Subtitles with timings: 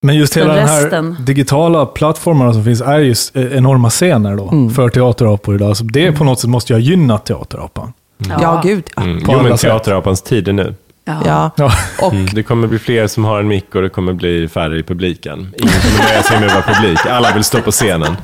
[0.00, 4.36] Men just hela den här resten- digitala plattformarna som finns är just eh, enorma scener
[4.36, 4.70] då, Mm.
[4.70, 5.76] för teaterapor idag.
[5.76, 7.92] Så det på något sätt måste ju ha gynnat teaterapan.
[8.40, 8.84] Ja, gud.
[8.96, 9.02] Ja.
[9.02, 9.22] Mm.
[9.28, 10.74] Jo, men teaterapans tid är nu.
[11.04, 11.50] ja.
[11.56, 11.72] Ja.
[12.02, 12.26] Och Mm.
[12.32, 15.38] Det kommer bli fler som har en mick och det kommer bli färre i publiken.
[15.38, 17.06] Ingen kommer nöja sig med att vara publik.
[17.06, 18.16] Alla vill stå på scenen.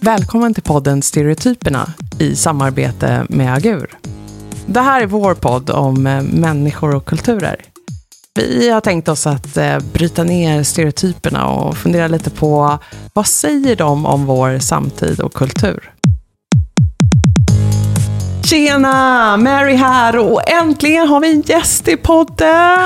[0.00, 3.97] Välkommen till podden Stereotyperna i samarbete med Agur.
[4.70, 7.56] Det här är vår podd om eh, människor och kulturer.
[8.34, 12.78] Vi har tänkt oss att eh, bryta ner stereotyperna och fundera lite på
[13.12, 15.92] vad säger de om vår samtid och kultur?
[18.44, 19.36] Tjena!
[19.36, 22.78] Mary här och äntligen har vi en gäst i podden!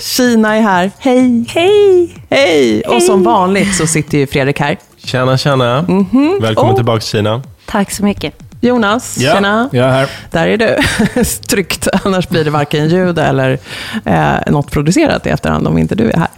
[0.00, 0.90] Kina är här.
[0.98, 1.44] Hej!
[1.48, 2.14] Hej!
[2.30, 2.82] Hej!
[2.82, 4.78] Och som vanligt så sitter ju Fredrik här.
[4.96, 5.82] Tjena, tjena.
[6.40, 6.76] Välkommen Oh.
[6.76, 7.42] tillbaka Kina.
[7.66, 8.34] Tack så mycket.
[8.64, 9.68] Jonas, tjena.
[9.72, 10.10] Jag är här.
[10.30, 10.76] Där är du.
[11.48, 13.58] Tryggt, annars blir det varken ljud eller
[14.04, 16.28] eh, något producerat i efterhand om inte du är här.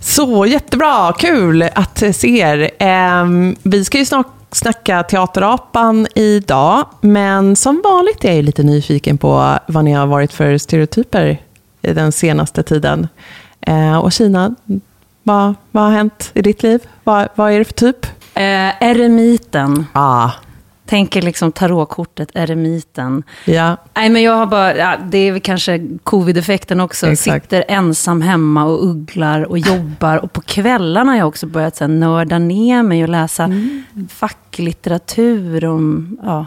[0.00, 2.70] Så jättebra, kul att se er.
[2.78, 8.62] Ehm, vi ska ju snart snacka Teaterapan idag, men som vanligt är jag ju lite
[8.62, 11.38] nyfiken på vad ni har varit för stereotyper
[11.82, 13.08] i den senaste tiden.
[13.60, 14.54] Eh, och Kina,
[15.22, 16.80] vad, vad har hänt i ditt liv?
[17.04, 18.06] Vad, vad är det för typ?
[18.34, 19.86] Eh, eremiten.
[19.92, 20.30] Ah,
[20.90, 23.22] Tänker liksom tarotkortet, eremiten.
[23.44, 23.76] ja.
[23.94, 27.06] Nej, men jag har bara, ja, det är väl kanske covid-effekten också.
[27.06, 27.44] Exakt.
[27.44, 30.16] Sitter ensam hemma och ugglar och jobbar.
[30.16, 33.84] Och på kvällarna har jag också börjat så här, nörda ner mig och läsa Mm.
[34.10, 36.46] facklitteratur om ja,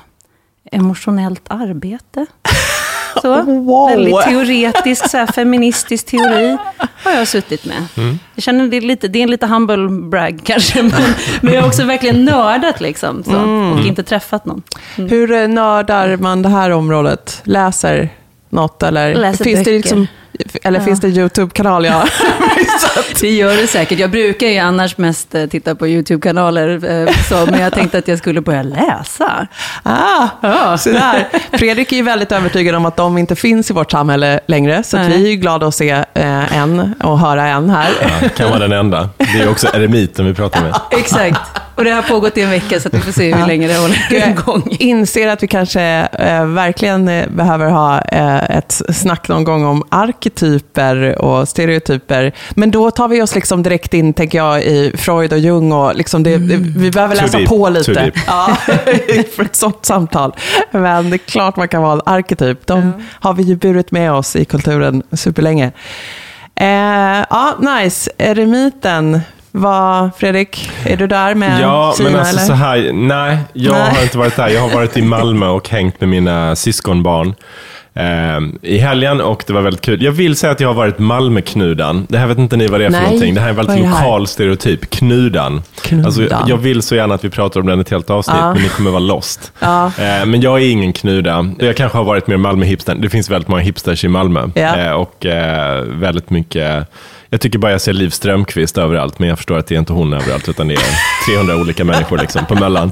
[0.72, 2.25] emotionellt arbete.
[3.22, 3.89] Så, Wow.
[3.89, 6.58] Väldigt teoretisk, så här, feministisk teori
[7.03, 7.86] har jag suttit med.
[8.36, 11.02] Jag känner det är, lite, det är en lite humble brag kanske, men,
[11.41, 13.36] men jag har också verkligen nördat liksom, så,
[13.80, 14.61] och inte träffat någon.
[14.95, 17.41] Hur eh, nördar man det här området?
[17.44, 18.09] Läser
[18.50, 19.16] något eller?
[19.16, 20.08] Läser finns det liksom,
[20.64, 20.86] eller Ja.
[20.86, 21.86] finns det YouTube-kanal?
[21.86, 22.03] Ja.
[23.22, 24.00] Det gör det säkert.
[24.00, 26.69] Jag brukar ju annars mest eh, titta på YouTube-kanaler,
[27.07, 29.47] eh, så, men jag tänkte att jag skulle börja läsa.
[29.84, 30.78] ah, Ja.
[30.78, 31.28] så där.
[31.57, 34.97] Fredrik är ju väldigt övertygad om att de inte finns i vårt samhälle längre, så
[34.97, 37.90] vi är ju glada att se eh, en och höra en här.
[38.01, 39.09] Ja, kan vara den enda.
[39.18, 40.75] Det är också eremiten vi pratar med.
[41.00, 41.41] Exakt.
[41.75, 43.78] Och det har pågått i en vecka, så att vi får se hur länge det
[43.78, 44.63] håller igång.
[44.72, 45.81] Jag inser att vi kanske
[46.19, 52.31] eh, verkligen eh, behöver ha eh, ett snack någon gång om arketyper och stereotyper.
[52.51, 55.72] Men då tar vi oss liksom direkt in, tänker jag, i Freud och Jung.
[55.72, 58.57] Och liksom det, det, vi behöver läsa deep, på lite ja,
[59.35, 60.35] för ett sånt samtal.
[60.72, 62.67] Men det är klart man kan vara en arketyp.
[62.67, 65.72] De har vi ju burit med oss i kulturen superlänge.
[66.56, 66.67] Eh,
[67.29, 68.12] ja, nice.
[68.17, 69.22] Eremiten.
[69.56, 72.09] Vad, Fredrik, är du där med Ja, Kina?
[72.09, 72.46] men alltså eller?
[72.47, 73.96] så här, nej, jag Nej.
[73.96, 74.47] har inte varit där.
[74.47, 77.34] Jag har varit i Malmö och hängt med mina syskonbarn
[77.94, 80.03] eh, i helgen och det var väldigt kul.
[80.03, 82.06] Jag vill säga att jag har varit Malmöknudan.
[82.09, 83.34] Det här vet inte ni vad det är för Nej, någonting.
[83.34, 84.90] Det här är en väldigt är lokal stereotyp.
[84.90, 85.63] Knudan.
[85.81, 86.06] Knudan.
[86.06, 88.53] Alltså, jag vill så gärna att vi pratar om den i ett helt avsnitt, Ja.
[88.53, 89.52] men ni kommer vara lost.
[89.59, 89.86] Ja.
[89.86, 91.50] Eh, men jag är ingen knuda.
[91.59, 92.96] Jag kanske har varit mer Malmö-hipster.
[92.96, 94.50] Det finns väldigt många hipsters i Malmö.
[94.56, 94.75] Ja.
[94.78, 95.25] Eh, och
[95.86, 96.88] väldigt mycket...
[97.33, 99.94] Jag tycker bara jag ser Liv Strömquist överallt, men jag förstår att det är inte
[99.94, 100.81] hon överallt, utan det är
[101.27, 102.91] 300 olika människor liksom, på Möllan.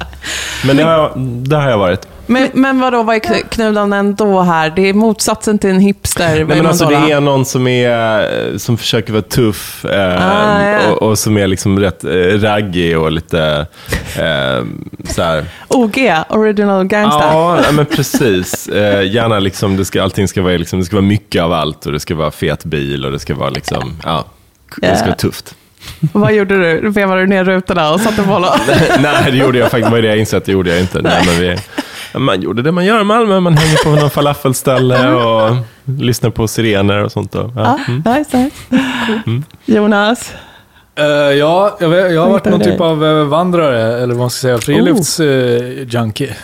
[0.66, 2.08] Men det har jag, det har jag varit.
[2.30, 4.70] Men, men vadå, vad är kn- knudan ändå här?
[4.70, 6.34] Det är motsatsen till en hipster.
[6.34, 10.90] Nej, men alltså, det är någon som, är, som försöker vara tuff eh, Ah, ja.
[10.90, 13.66] och, och som är liksom rätt eh, raggig och lite
[14.16, 14.64] eh,
[15.08, 15.44] så här.
[15.68, 17.24] OG, Original Gangsta.
[17.24, 18.68] Ja, men precis.
[18.68, 21.86] Eh, gärna liksom, det ska, allting ska vara, liksom, det ska vara mycket av allt
[21.86, 24.24] och det ska vara fet bil och det ska vara liksom, ja,
[24.76, 25.54] det ska vara tufft.
[26.12, 26.88] Vad gjorde du?
[26.90, 28.60] Vevade du ner rutorna och satte på något?
[29.00, 29.86] Nej, det gjorde jag faktiskt.
[29.86, 31.02] Det var det jag insåg att det gjorde jag inte.
[31.02, 31.56] Nej, men vi,
[32.18, 33.40] man gjorde det man gör i Malmö.
[33.40, 37.32] Man hänger på någon falafelställe och lyssnar på sirener och sånt.
[37.32, 37.52] Då.
[37.56, 37.78] Ja.
[38.04, 38.56] Ja, nice, nice.
[39.26, 39.44] Mm.
[39.64, 40.32] Jonas?
[40.98, 41.04] Eh,
[41.38, 44.40] ja, jag, vet, jag har varit någon typ av eh, vandrare, eller vad man ska
[44.40, 46.34] säga, friluftsjunkie.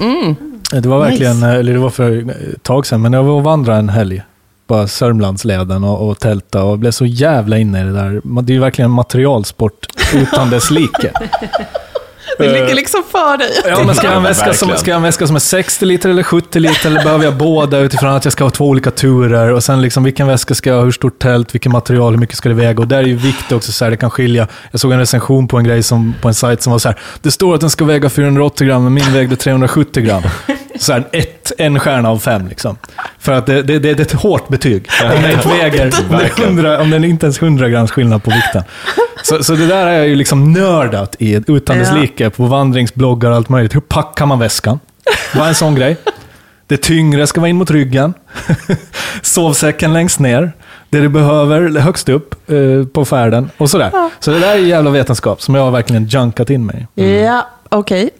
[0.00, 0.34] Mm.
[0.82, 1.46] Det var verkligen, Nice.
[1.48, 4.22] eh, eller det var för ett tag sedan, men jag var och vandrade en helg.
[4.66, 8.20] Bara Sörmlandsleden och, och tälta och blev så jävla inne i det där.
[8.42, 11.12] Det är ju verkligen en materialsport utan dess like.
[12.38, 13.48] Det Eh, ligger liksom för dig.
[13.64, 15.40] Ja, men ska jag, ha en väska som, ska jag ha en väska som är
[15.40, 18.68] 60 liter eller 70 liter, eller behöver jag båda utifrån att jag ska ha två
[18.68, 19.52] olika turer?
[19.52, 22.36] Och sen liksom, vilken väska ska jag ha, hur stort tält, vilket material, hur mycket
[22.36, 22.80] ska det väga?
[22.80, 24.48] Och där är ju vikt också, så här, det kan skilja.
[24.70, 26.98] Jag såg en recension på en grej som, på en sajt som var så här,
[27.22, 30.22] det står att den ska väga 480 gram, men min vägde 370 gram.
[30.78, 32.76] Så här, ett, en stjärna av fem liksom.
[33.18, 34.88] För att det, det, det är ett hårt betyg.
[35.16, 36.50] Om det inte väger, om det, är Verkligen.
[36.58, 38.62] 100, om det är inte ens 100 grams skillnad på vikten.
[39.22, 42.00] Så, så det där är jag ju liksom nördat i, utan dess Ja.
[42.00, 43.74] like, på vandringsbloggar och allt möjligt.
[43.74, 44.80] Hur packar man väskan?
[45.34, 45.96] Vad är en sån grej?
[46.66, 48.14] Det tyngre ska vara in mot ryggen.
[49.22, 50.52] Sovsäcken längst ner.
[50.90, 53.90] Det du behöver högst upp eh, på färden och sådär.
[54.20, 57.20] Så det där är jävla vetenskap som jag har verkligen junkat in mig i.
[57.20, 58.10] Ja, okej.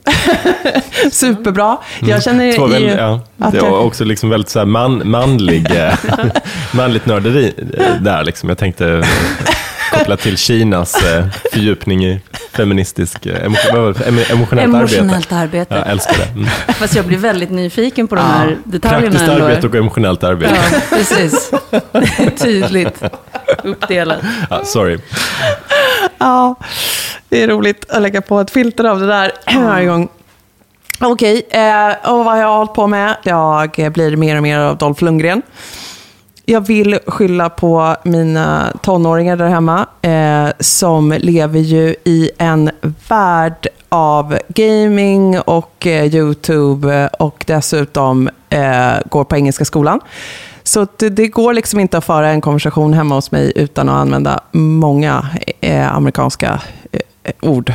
[1.13, 1.79] Superbra.
[2.01, 2.57] Jag känner Mm.
[2.57, 3.21] Två väl, ju ja.
[3.39, 5.95] att Det var också liksom väldigt så här man, manlig, eh,
[6.73, 8.25] manligt nörderi eh, där.
[8.25, 8.49] Liksom.
[8.49, 9.05] Jag tänkte
[9.93, 12.21] koppla till Kinas eh, fördjupning i
[12.53, 13.99] feministisk, eh, emo, vad var det?
[14.11, 14.97] Emo- emotionellt, arbete.
[14.99, 15.75] Emotionellt arbete.
[15.75, 16.25] Jag älskar det.
[16.33, 16.47] Mm.
[16.69, 18.27] Fast jag blir väldigt nyfiken på de Ja.
[18.27, 19.45] här detaljerna Praktiskt ändå.
[19.45, 20.55] arbete och emotionellt arbete.
[20.73, 21.51] Ja, precis.
[22.37, 23.03] Tydligt
[23.65, 24.19] uppdelat.
[24.51, 24.99] Ja, sorry.
[26.19, 26.55] Ja,
[27.29, 30.09] det är roligt att lägga på ett filter av det där varje gång.
[31.01, 33.17] Okej, eh, och vad har jag hållit på med?
[33.23, 35.43] Jag blir mer och mer av Dolph Lundgren.
[36.45, 42.71] Jag vill skylla på mina tonåringar där hemma, eh, som lever ju i en
[43.09, 50.01] värld av gaming och eh, YouTube och dessutom eh, går på Engelska skolan.
[50.63, 54.01] Så det, det går liksom inte att föra en konversation hemma hos mig utan att
[54.01, 55.27] använda många
[55.61, 56.63] eh, amerikanska
[56.93, 57.73] eh, ord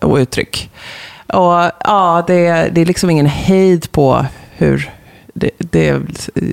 [0.00, 0.70] och uttryck.
[1.26, 4.26] Och ja, det, det är liksom ingen hejd på
[4.56, 4.90] hur
[5.34, 6.00] det, det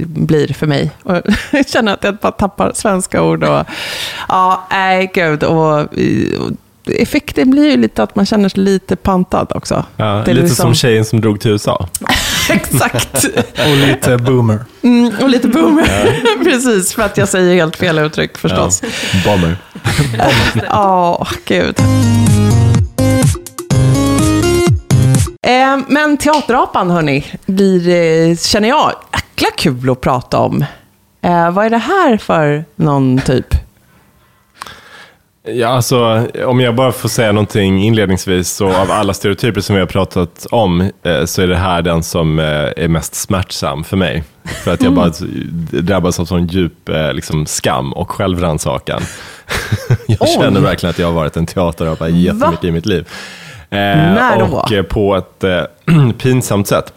[0.06, 0.92] blir för mig.
[1.04, 1.22] Och
[1.52, 3.44] jag känner att jag bara tappar svenska ord.
[3.44, 3.66] Och,
[4.30, 5.44] ja, nej gud.
[5.44, 6.52] Och, och
[6.86, 9.84] effekten blir ju lite att man känner sig lite pantad också.
[9.98, 11.88] Ja, lite liksom- som tjejen som drog till USA.
[12.50, 13.26] Exakt.
[13.54, 14.60] Och lite boomer.
[14.82, 16.44] Mm, och lite boomer.
[16.44, 18.82] Precis, för att jag säger helt fel uttryck förstås.
[18.84, 18.90] Ja.
[19.32, 19.58] Bomber.
[20.70, 21.76] Ja, gud.
[25.48, 30.66] Eh, men teaterapan, hörni, blir, eh, känner jag, jäkla kul att prata om.
[31.22, 33.65] Eh, vad är det här för någon typ?
[35.48, 39.80] Ja, alltså, om jag bara får säga någonting inledningsvis, så av alla stereotyper som vi
[39.80, 42.46] har pratat om, eh, så är det här den som eh,
[42.78, 44.24] är mest smärtsam för mig.
[44.64, 45.12] För att jag bara
[45.72, 49.02] drabbas av sån djup eh, liksom, skam och självrannsakan.
[50.08, 50.28] jag Oj.
[50.40, 52.68] känner verkligen att jag har varit en teaterapa jättemycket Va?
[52.68, 53.08] i mitt liv.
[53.70, 54.46] Eh, När då?
[54.46, 55.62] Och eh, på ett eh,
[56.18, 56.94] pinsamt sätt.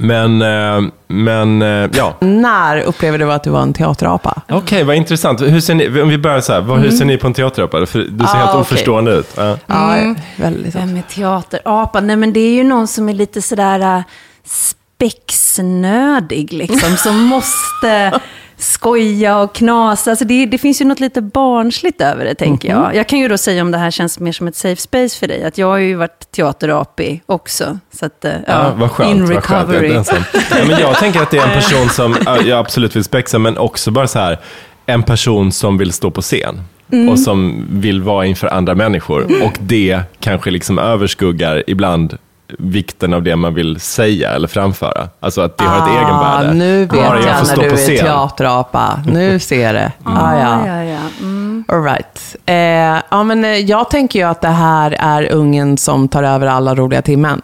[0.00, 2.14] Men, eh, men eh, ja.
[2.20, 4.42] När upplever du att du var en teaterapa?
[4.48, 5.40] Okej, vad intressant.
[5.40, 7.86] Hur ser ni, om vi börjar så här, vad, hur ser ni på en teaterapa?
[7.86, 8.60] För du ser Ah, helt okej.
[8.60, 9.28] oförstående ut.
[9.36, 9.56] Ja.
[9.66, 10.74] Ja, väldigt.
[10.74, 12.00] Vem är teaterapa?
[12.00, 14.00] Nej, men det är ju någon som är lite sådär äh,
[14.44, 16.96] spexnödig, liksom.
[16.96, 18.12] Som måste
[18.58, 20.10] skoja och knasa.
[20.10, 22.94] Alltså det, det finns ju något lite barnsligt över det, tänker jag.
[22.96, 25.26] Jag kan ju då säga om det här känns mer som ett safe space för
[25.26, 25.44] dig.
[25.44, 27.78] Att jag har ju varit teaterapig också.
[27.92, 29.10] Så att, äh, Ja, vad skönt.
[29.10, 29.72] in vad skönt.
[29.72, 30.22] Jag, recovery.
[30.50, 33.38] ja, men jag tänker att det är en person som ja, jag absolut vill spexa,
[33.38, 34.38] men också bara så här,
[34.86, 36.60] en person som vill stå på scen.
[36.92, 37.08] Mm.
[37.08, 39.44] Och som vill vara inför andra människor.
[39.44, 42.18] Och det kanske liksom överskuggar ibland
[42.58, 45.08] vikten av det man vill säga eller framföra.
[45.20, 46.48] Alltså att det har ett egenvärde.
[46.48, 49.02] Ah, nu vet Bara jag, får när du är teaterapa.
[49.06, 49.92] Nu ser jag det.
[50.04, 50.66] Ah, ja.
[50.66, 50.98] ja, ja.
[51.20, 51.64] Mm.
[51.68, 52.36] All right.
[52.46, 56.46] Eh, ja, men eh, jag tänker ju att det här är ungen som tar över
[56.46, 57.40] alla roliga timmen.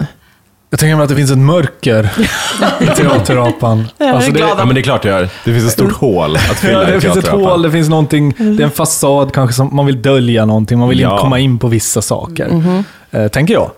[0.70, 2.10] Jag tänker mig att det finns ett mörker
[2.80, 3.84] i teaterapan.
[3.98, 5.28] Jag är Alltså det, Ja, men det är klart det gör.
[5.44, 7.88] Det finns ett stort hål att fylla Ja, i det finns ett hål, det finns
[7.88, 11.10] någonting, det är en fasad kanske som man vill dölja någonting, man vill Ja.
[11.10, 12.48] inte komma in på vissa saker.
[12.48, 12.84] Mhm.
[13.14, 13.70] Eh, tänker jag.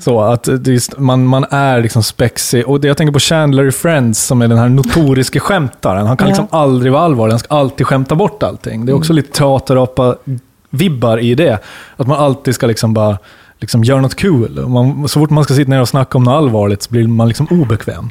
[0.00, 2.68] Så att just, man, man är liksom spexig.
[2.68, 6.06] Och det jag tänker på Chandler i Friends som är den här notoriske skämtaren.
[6.06, 6.28] Han kan Ja.
[6.30, 8.86] liksom aldrig vara allvarlig, han ska alltid skämta bort allting.
[8.86, 11.58] Det är också lite teaterapa-vibbar i det.
[11.96, 13.18] Att man alltid ska liksom bara
[13.60, 14.66] liksom göra något kul.
[14.68, 17.28] Man, så fort man ska sitta ner och snacka om något allvarligt så blir man
[17.28, 18.10] liksom obekväm.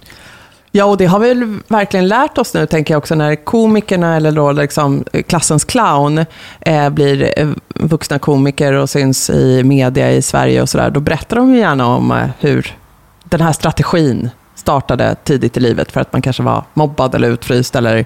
[0.71, 4.15] Ja, och det har vi väl verkligen lärt oss nu, tänker jag också, när komikerna,
[4.15, 6.25] eller då liksom eh, klassens clown,
[6.59, 10.89] eh, blir eh, vuxna komiker och syns i media i Sverige och sådär.
[10.89, 12.75] Då berättar de ju gärna om eh, hur
[13.23, 17.75] den här strategin startade tidigt i livet för att man kanske var mobbad eller utfryst
[17.75, 18.05] eller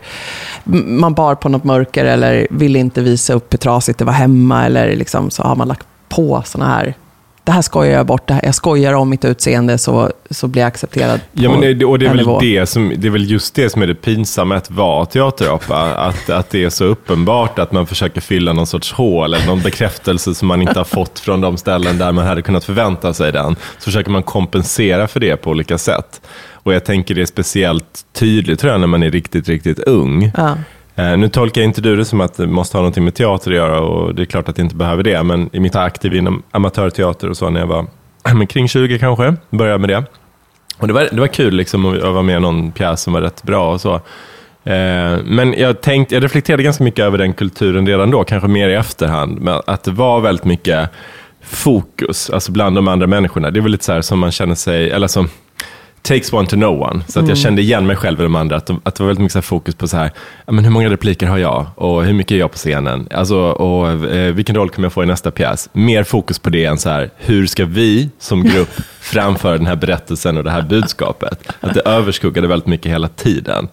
[0.86, 4.66] man bar på något mörker eller ville inte visa upp hur trasigt det var hemma
[4.66, 6.96] eller liksom så har man lagt på sådana här
[7.44, 10.62] det här skojar jag bort, det här, jag skojar om mitt utseende så, så blir
[10.62, 12.40] jag accepterad på Ja, men det, och det är, väl nivå.
[12.40, 15.96] det, som, det är väl just det som är det pinsamma att vara teaterapa.
[15.96, 19.62] Att, att det är så uppenbart att man försöker fylla någon sorts hål eller någon
[19.62, 23.32] bekräftelse som man inte har fått från de ställen där man hade kunnat förvänta sig
[23.32, 23.56] den.
[23.78, 26.22] Så försöker man kompensera för det på olika sätt.
[26.54, 30.32] Och jag tänker det är speciellt tydligt tror jag när man är riktigt, riktigt ung.
[30.38, 30.58] Ja.
[30.96, 33.58] Eh, nu tolkar inte du det som att det måste ha någonting med teater att
[33.58, 35.24] göra och det är klart att det inte behöver det.
[35.24, 37.86] Men i mitt aktiv inom amatörteater och så när jag var
[38.50, 40.04] kring 20 kanske, började med det.
[40.78, 43.22] Och det var, det var kul liksom att vara med i någon pjäs som var
[43.22, 43.94] rätt bra och så.
[44.64, 48.70] Eh, men jag, tänkte, jag reflekterade ganska mycket över den kulturen redan då, kanske mer
[48.70, 49.42] i efterhand.
[49.42, 50.90] Men att det var väldigt mycket
[51.44, 53.52] fokus, alltså bland de andra människorna.
[53.52, 55.30] Det är väl lite så här som man känner sig, eller som
[56.02, 57.04] takes one to know one.
[57.08, 58.56] Så att jag kände igen mig själv i de andra.
[58.56, 60.12] Att, de, att det var väldigt mycket så fokus på så här,
[60.46, 61.66] men hur många repliker har jag?
[61.76, 63.08] Och hur mycket är jag på scenen?
[63.12, 65.70] Alltså, och eh, vilken roll kommer jag få i nästa pjäs?
[65.74, 69.76] Mer fokus på det än så här, hur ska vi som grupp framföra den här
[69.76, 71.54] berättelsen och det här budskapet?
[71.60, 73.68] Att det överskuggade väldigt mycket hela tiden.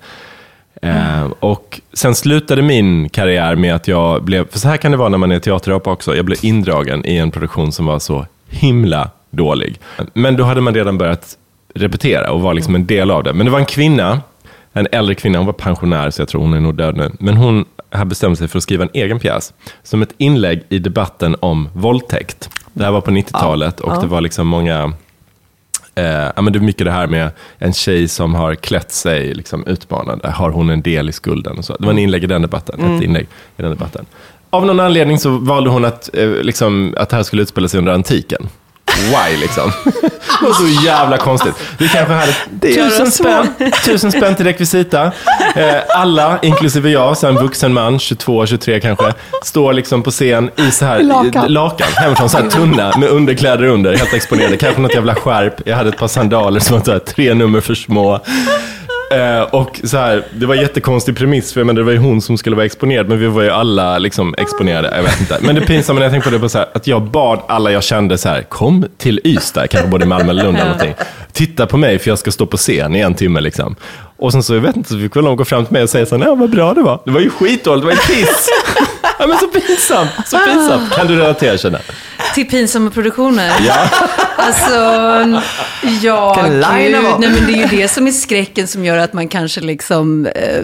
[0.82, 4.96] Eh, och sen slutade min karriär med att jag blev, för så här kan det
[4.96, 8.26] vara när man är teaterapa också, jag blev indragen i en produktion som var så
[8.48, 9.80] himla dålig.
[10.14, 11.36] Men då hade man redan börjat
[11.74, 13.32] repetera och var liksom en del av det.
[13.32, 14.20] Men det var en kvinna,
[14.72, 17.10] en äldre kvinna, hon var pensionär så jag tror hon är nog död nu.
[17.20, 20.78] Men hon hade bestämt sig för att skriva en egen pjäs som ett inlägg i
[20.78, 22.50] debatten om våldtäkt.
[22.72, 24.92] Det här var på 90-talet och det var liksom många
[25.98, 29.34] Eh, ja, men det är mycket det här med en tjej som har klätt sig
[29.34, 30.30] liksom, utmanande.
[30.30, 31.58] Har hon en del i skulden?
[31.58, 31.76] Och så.
[31.78, 32.96] Det var en inlägg i den debatten.
[32.96, 34.06] Ett inlägg i den debatten.
[34.50, 37.78] Av någon anledning så valde hon att, eh, liksom, att det här skulle utspela sig
[37.78, 38.48] under antiken.
[38.98, 39.72] Why liksom?
[40.40, 41.54] Det var så jävla konstigt.
[41.78, 43.46] Vi kanske hade tusen spänn,
[43.84, 45.12] tusen spänn till rekvisita.
[45.54, 50.50] Eh, alla, inklusive jag, så en vuxen man, 22, 23 kanske, står liksom på scen
[50.56, 51.52] i så här Lakan.
[51.52, 54.56] lakan hemifrån, så här tunna med underkläder under, helt exponerade.
[54.56, 55.54] Kanske något jävla skärp.
[55.64, 58.20] Jag hade ett par sandaler som var så här, tre nummer för små.
[59.10, 61.98] Eh, och så här, det var en jättekonstig premiss, för jag menar, det var ju
[61.98, 64.96] hon som skulle vara exponerad, men vi var ju alla liksom exponerade.
[64.96, 65.38] Jag vet inte.
[65.40, 67.72] Men det pinsamma när jag tänkte på det var så här, att jag bad alla
[67.72, 70.94] jag kände så här, kom till Ystad, kanske både Malmö eller Lund eller någonting.
[71.32, 73.76] Titta på mig för jag ska stå på scen i en timme liksom.
[74.18, 75.90] Och sen så, jag vet inte, så fick väl någon gå fram till mig och
[75.90, 77.00] säga så här, nej vad bra det var.
[77.04, 78.48] Det var ju skitdåligt, det var ju piss
[79.18, 80.92] ja men så pinsamt, så pinsamt.
[80.92, 81.78] Kan du relatera känna?
[82.34, 83.52] Till pinsamma produktioner.
[83.66, 83.90] Ja.
[84.36, 84.74] Alltså,
[86.02, 86.60] ja, gud.
[86.60, 90.26] Nej, men det är ju det som är skräcken som gör att man kanske liksom...
[90.26, 90.62] Eh,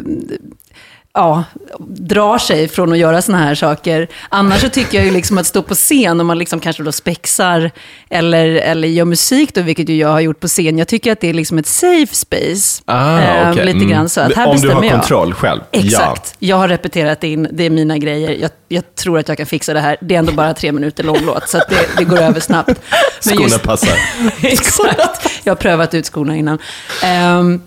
[1.16, 1.44] Ja,
[1.88, 4.08] drar sig från att göra såna här saker.
[4.28, 6.92] Annars så tycker jag ju liksom att stå på scen och man liksom kanske då
[6.92, 7.70] spexar
[8.10, 10.78] eller, eller gör musik då, vilket ju jag har gjort på scen.
[10.78, 12.82] Jag tycker att det är liksom ett safe space.
[12.84, 13.64] Ah, Eh, okej.
[13.64, 13.88] Lite Mm.
[13.90, 14.92] grann så att här Om du bestämmer har jag.
[14.92, 15.60] kontroll själv.
[15.72, 16.34] Exakt.
[16.38, 18.30] Jag har repeterat in, det är mina grejer.
[18.30, 19.96] Jag, jag tror att jag kan fixa det här.
[20.00, 22.68] Det är ändå bara tre minuter lång låt, så det, det går över snabbt.
[23.26, 23.98] Men Skorna passar.
[24.42, 25.30] Exakt.
[25.44, 26.58] Jag har prövat ut skorna innan.
[27.02, 27.62] Ehm,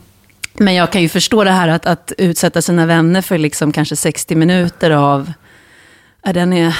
[0.59, 3.95] men jag kan ju förstå det här att, att utsätta sina vänner för liksom kanske
[3.95, 5.31] 60 minuter av...
[6.23, 6.77] Ja, den är...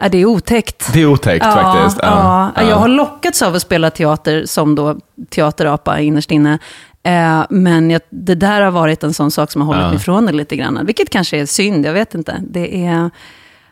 [0.00, 0.92] Ja, det är otäckt.
[0.92, 1.98] Det är otäckt faktiskt.
[2.02, 2.62] Ja, Ja.
[2.62, 4.96] Jag har lockats av att spela teater som då
[5.30, 6.58] teaterapa innerst inne.
[7.02, 9.88] Eh, men jag, det där har varit en sån sak som har hållit Ja.
[9.88, 10.86] mig ifrån det lite grann.
[10.86, 12.36] Vilket kanske är synd, jag vet inte.
[12.50, 13.10] Det är...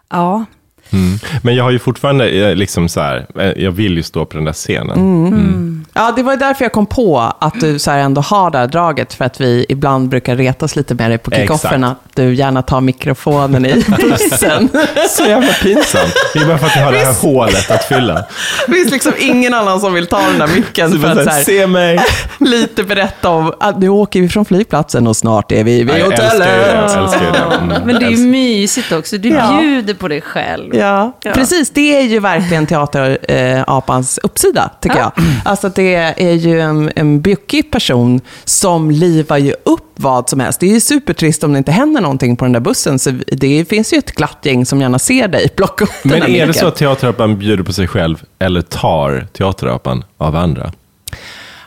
[0.08, 0.44] Ja,
[0.92, 1.18] Mm.
[1.42, 4.36] Men jag har ju fortfarande, eh, liksom så här, eh, jag vill ju stå på
[4.36, 4.96] den där scenen.
[5.26, 5.84] Mm.
[5.94, 8.58] Ja, det var ju därför jag kom på att du så här ändå har det
[8.58, 12.00] här draget, för att vi ibland brukar retas lite med dig på kickoffen, Exakt.
[12.08, 14.68] att du gärna tar mikrofonen i bussen.
[15.10, 16.14] Så jävla pinsamt.
[16.34, 18.24] Det är bara för att jag har det här hålet att fylla.
[18.66, 21.30] Det finns liksom ingen annan som vill ta den där micken Så för att så
[21.30, 22.00] här, se mig.
[22.40, 25.98] lite berätta om att nu åker vi från flygplatsen och snart är vi vid Ja,
[25.98, 26.46] jag älskar ju det.
[26.46, 26.92] hotellet.
[26.94, 27.56] Jag älskar ju det.
[27.56, 29.18] Mm, men det är ju mysigt också.
[29.18, 29.58] Du Ja.
[29.60, 30.74] bjuder på dig själv.
[30.76, 31.70] Ja, precis.
[31.70, 35.12] Det är ju verkligen teaterapans uppsida, tycker jag.
[35.44, 40.60] Alltså det är ju en, en bjuckig person som livar ju upp vad som helst.
[40.60, 42.98] Det är ju supertrist om det inte händer någonting på den där bussen.
[42.98, 46.30] Så det finns ju ett glatt gäng som gärna ser dig plocka upp den Men
[46.30, 50.72] är det så att teaterapan bjuder på sig själv eller tar teaterapan av andra?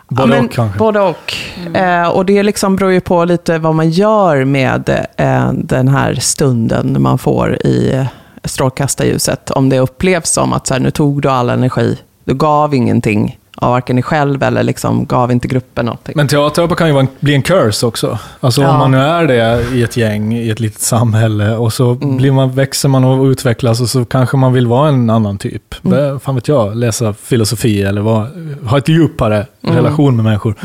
[0.10, 0.80] Både men, och kanske.
[0.80, 1.34] Både och.
[1.76, 6.14] Eh, och det liksom beror ju på lite vad man gör med eh, den här
[6.14, 8.06] stunden man får i eh,
[8.44, 9.52] strålkastarljuset.
[9.52, 13.40] Om det upplevs som att så här, nu tog du all energi, du gav ingenting
[13.62, 16.14] av varken dig själv eller liksom gav inte gruppen någonting.
[16.18, 18.18] Men teaterapa kan ju en, bli en curse också.
[18.40, 18.70] Alltså Ja.
[18.72, 22.18] om man nu är det i ett gäng, i ett litet samhälle och så Mm.
[22.18, 25.76] blir man, växer man och utvecklas och så kanske man vill vara en annan typ.
[25.86, 25.98] Mm.
[25.98, 28.28] Det, fan vet jag, läsa filosofi eller vara,
[28.66, 29.76] ha ett djupare Mm.
[29.76, 30.56] relation med människor.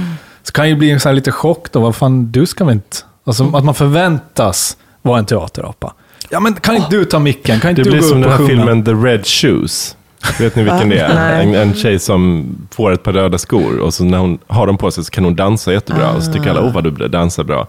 [0.43, 2.97] Så kan ju bli en sån lite chock då, vad fan, du ska väl inte...
[3.27, 3.55] Alltså Mm.
[3.55, 5.93] att man förväntas vara en teaterapa.
[6.35, 7.61] Ja men kan inte du ta micken?
[7.61, 8.49] Kan inte Det du blir gå som upp den här sjunga?
[8.49, 9.97] filmen The Red Shoes.
[10.39, 11.15] Vet ni vilken det är?
[11.15, 11.43] Nej.
[11.47, 14.77] En, en tjej som får ett par röda skor och så när hon har dem
[14.79, 16.11] på sig så kan hon dansa jättebra.
[16.11, 17.67] Och så tycker alla, oh vad du dansar bra.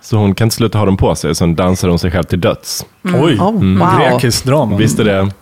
[0.00, 2.40] Så hon kan inte sluta ha dem på sig, så dansar hon sig själv till
[2.40, 2.84] döds.
[3.04, 3.88] Oj, Oh, wow.
[4.00, 4.76] grekiskt drama.
[4.76, 5.32] Visst är det en,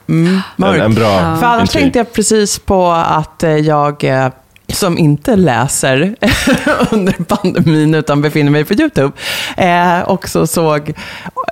[0.56, 0.82] mörkt.
[0.82, 1.82] en bra För annars intrig?
[1.82, 4.26] tänkte jag precis på att eh, jag, eh,
[4.72, 6.14] som inte läser
[6.90, 9.12] under pandemin utan befinner mig på YouTube,
[9.56, 10.92] eh, också såg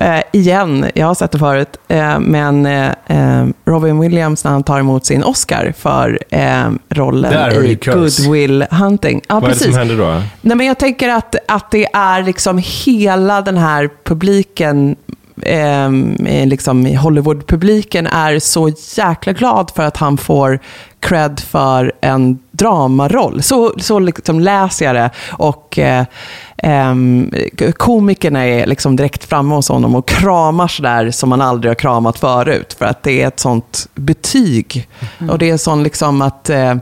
[0.00, 4.62] eh, igen, jag har sett det förut, eh, men eh, eh, Robin Williams när han
[4.62, 8.22] tar emot sin Oscar för eh, rollen i curse.
[8.22, 9.22] Good Will Hunting.
[9.28, 9.66] Ja, Vad är det precis.
[9.66, 10.22] som händer då?
[10.40, 14.96] Nej, men jag tänker att, att det är liksom hela den här publiken
[15.42, 20.60] eh, liksom Hollywood-publiken är så jäkla glad för att han får
[21.00, 23.42] cred för en dramaroll.
[23.42, 25.10] Så, så liksom läser jag det.
[25.30, 26.04] Och eh,
[26.56, 26.94] eh,
[27.72, 32.18] komikerna är liksom direkt framme hos honom och kramar sådär som man aldrig har kramat
[32.18, 32.76] förut.
[32.78, 34.88] För att det är ett sånt betyg.
[35.18, 35.30] Mm.
[35.30, 36.76] Och det är sån liksom att eh,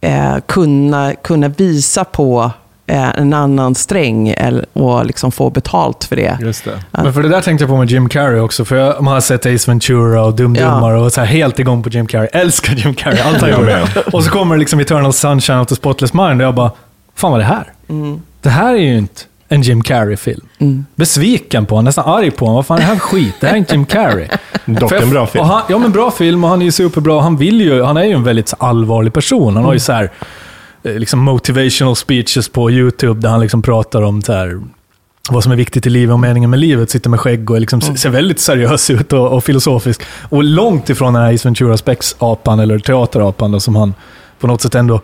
[0.00, 2.50] eh kunna, kunna visa på
[2.90, 4.34] en annan sträng
[4.72, 6.38] och liksom få betalt för det.
[6.40, 6.84] Just det.
[6.90, 9.20] Men för det där tänkte jag på med Jim Carrey också, för jag, man har
[9.20, 10.98] sett Ace Ventura och Dumdummar ja.
[10.98, 12.28] och så här helt igång på Jim Carrey.
[12.32, 13.88] Älskar Jim Carrey, allt han gör.
[14.12, 16.70] och så kommer liksom Eternal Sunshine of the Spotless Mind och jag bara,
[17.14, 17.72] fan vad är det här?
[17.88, 18.22] Mm.
[18.40, 20.46] Det här är ju inte en Jim Carrey-film.
[20.58, 20.86] Mm.
[20.94, 22.56] Besviken på honom, nästan arg på honom.
[22.56, 23.34] Vad fan är det här för skit?
[23.40, 24.28] Det här är inte Jim Carrey.
[24.64, 25.44] Dock en bra film.
[25.44, 27.20] Han, ja, men bra film och han är ju superbra.
[27.20, 29.56] Han, vill ju, han är ju en väldigt allvarlig person.
[29.56, 29.80] Han har ju mm.
[29.80, 30.49] så här, Eh,
[30.82, 34.60] liksom motivational speeches på YouTube där han liksom pratar om så här,
[35.30, 36.90] vad som är viktigt i livet och meningen med livet.
[36.90, 37.96] Sitter med skägg och liksom mm.
[37.96, 40.02] ser väldigt seriös ut och, och, filosofisk.
[40.28, 43.94] Och långt ifrån den här Ace Ventura Spex-apan, eller teaterapan, då, som han
[44.40, 45.00] på något sätt ändå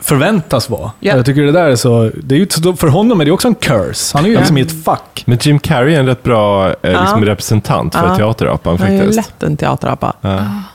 [0.00, 0.90] förväntas vara.
[1.00, 1.16] Yeah.
[1.16, 2.10] Jag tycker det där är så...
[2.22, 4.18] Det är ju, för honom är det också en curse.
[4.18, 5.22] Han är ju liksom i ett fack.
[5.26, 9.00] Men Jim Carrey är en rätt bra eh, liksom representant för teaterapan faktiskt.
[9.00, 10.14] Han är lätt en teaterapa.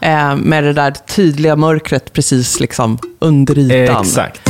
[0.01, 4.01] Eh, med det där tydliga mörkret precis liksom under ytan.
[4.01, 4.49] Exakt.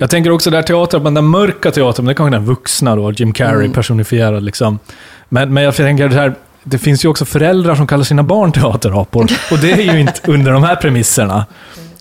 [0.00, 3.32] Jag tänker också där teatern, den mörka teatern, det är kanske den vuxna då, Jim
[3.32, 3.72] Carrey mm.
[3.72, 4.78] personifierad liksom.
[5.28, 6.34] Men, men jag tänker det här
[6.64, 9.22] det finns ju också föräldrar som kallar sina barn teaterapor.
[9.52, 11.46] Och det är ju inte under de här premisserna.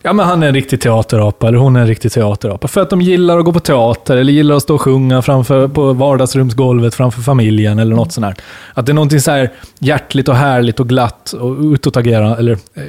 [0.06, 2.68] Ja, men han är en riktig teaterapa, eller hon är en riktig teaterapa.
[2.68, 5.68] För att de gillar att gå på teater, eller gillar att stå och sjunga framför,
[5.68, 8.36] på vardagsrumsgolvet framför familjen, eller något sånt där.
[8.74, 12.84] Att det är någonting så här hjärtligt och härligt och glatt och utåtagerande, eller eh,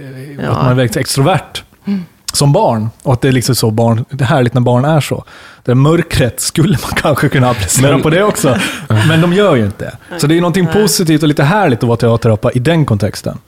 [0.44, 0.50] ja.
[0.50, 1.62] att man är väldigt extrovert.
[1.86, 2.04] Mm
[2.36, 2.88] som barn.
[3.02, 5.24] Och att det är liksom så barn, det är härligt när barn är så.
[5.62, 8.56] Det mörkret skulle man kanske kunna applicera men, på det också.
[9.08, 10.18] Men de gör ju inte det.
[10.18, 13.38] Så det är någonting positivt och lite härligt att vara teaterapa i den kontexten.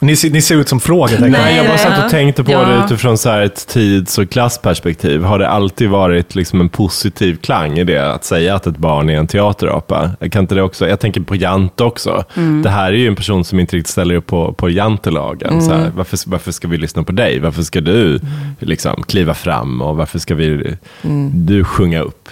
[0.00, 1.32] Ni, ni ser ut som frågetecken.
[1.32, 2.64] Nej, jag bara satt och tänkte på ja.
[2.64, 5.22] det utifrån så ett tids och klassperspektiv.
[5.22, 9.10] Har det alltid varit liksom en positiv klang i det, att säga att ett barn
[9.10, 10.10] är en teaterapa?
[10.30, 12.24] Kan inte det också, jag tänker på Jante också.
[12.34, 12.62] Mm.
[12.62, 15.50] Det här är ju en person som inte riktigt ställer upp på, på jantelagen.
[15.50, 15.60] Mm.
[15.60, 17.40] Så här, varför, varför ska vi lyssna på dig?
[17.40, 18.22] Varför ska du mm.
[18.58, 21.30] liksom, kliva fram och varför ska vi, mm.
[21.46, 22.28] du sjunga upp?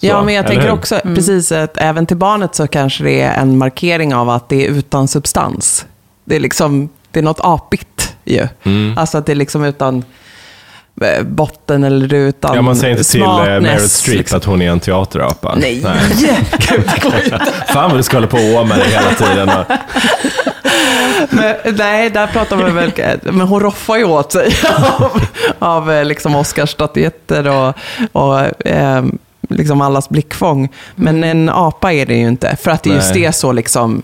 [0.00, 1.14] Så, ja, men jag tänker också, mm.
[1.14, 4.70] precis, att även till barnet så kanske det är en markering av att det är
[4.70, 5.86] utan substans.
[6.32, 8.48] Det är, liksom, det är något apigt ju.
[8.62, 8.98] Mm.
[8.98, 10.04] Alltså att det är liksom utan
[11.00, 14.36] eh, botten eller utan Ja, man säger inte till uh, Meryl Streep liksom.
[14.36, 15.54] att hon är en teaterapa.
[15.54, 16.38] Nej, Nej.
[16.58, 16.90] Gud,
[17.66, 19.50] Fan vad du ska hålla på och med det hela tiden.
[21.30, 22.92] men, nej, där pratar man väl...
[23.22, 24.54] Men hon roffar ju åt sig
[24.98, 25.20] av,
[25.58, 27.74] av eh, liksom Oscarsstatyetter och,
[28.12, 29.04] och eh,
[29.48, 30.68] liksom allas blickfång.
[30.94, 32.56] Men en apa är det ju inte.
[32.56, 34.02] För att det är just det så liksom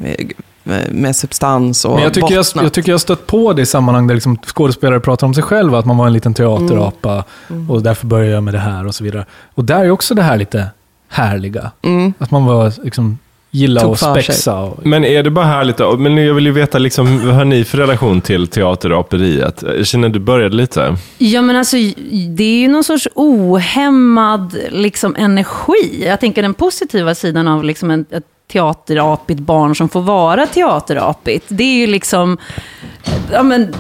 [0.91, 4.07] med substans och Men jag tycker jag, jag, tycker jag stött på det i sammanhang
[4.07, 7.25] där liksom skådespelare pratar om sig själva, att man var en liten teaterapa mm.
[7.49, 7.71] mm.
[7.71, 9.27] och därför började jag med det här och så vidare.
[9.55, 10.67] Och där är också det här lite
[11.09, 11.71] härliga.
[11.83, 12.15] Mm.
[12.19, 13.19] Att man var liksom
[13.51, 14.61] gilla att spexa.
[14.61, 14.87] Och...
[14.87, 15.97] Men är det bara härligt då?
[15.97, 19.65] Men jag vill ju veta, liksom, vad har ni för relation till teateraperiet?
[19.77, 20.97] Jag känner du började lite.
[21.19, 21.77] Ja, men alltså,
[22.29, 26.05] det är ju någon sorts ohämmad liksom, energi.
[26.07, 31.45] Jag tänker den positiva sidan av liksom, en, ett teaterapigt barn som får vara teaterapigt.
[31.49, 32.39] Det är ju liksom,
[33.33, 33.75] ja men,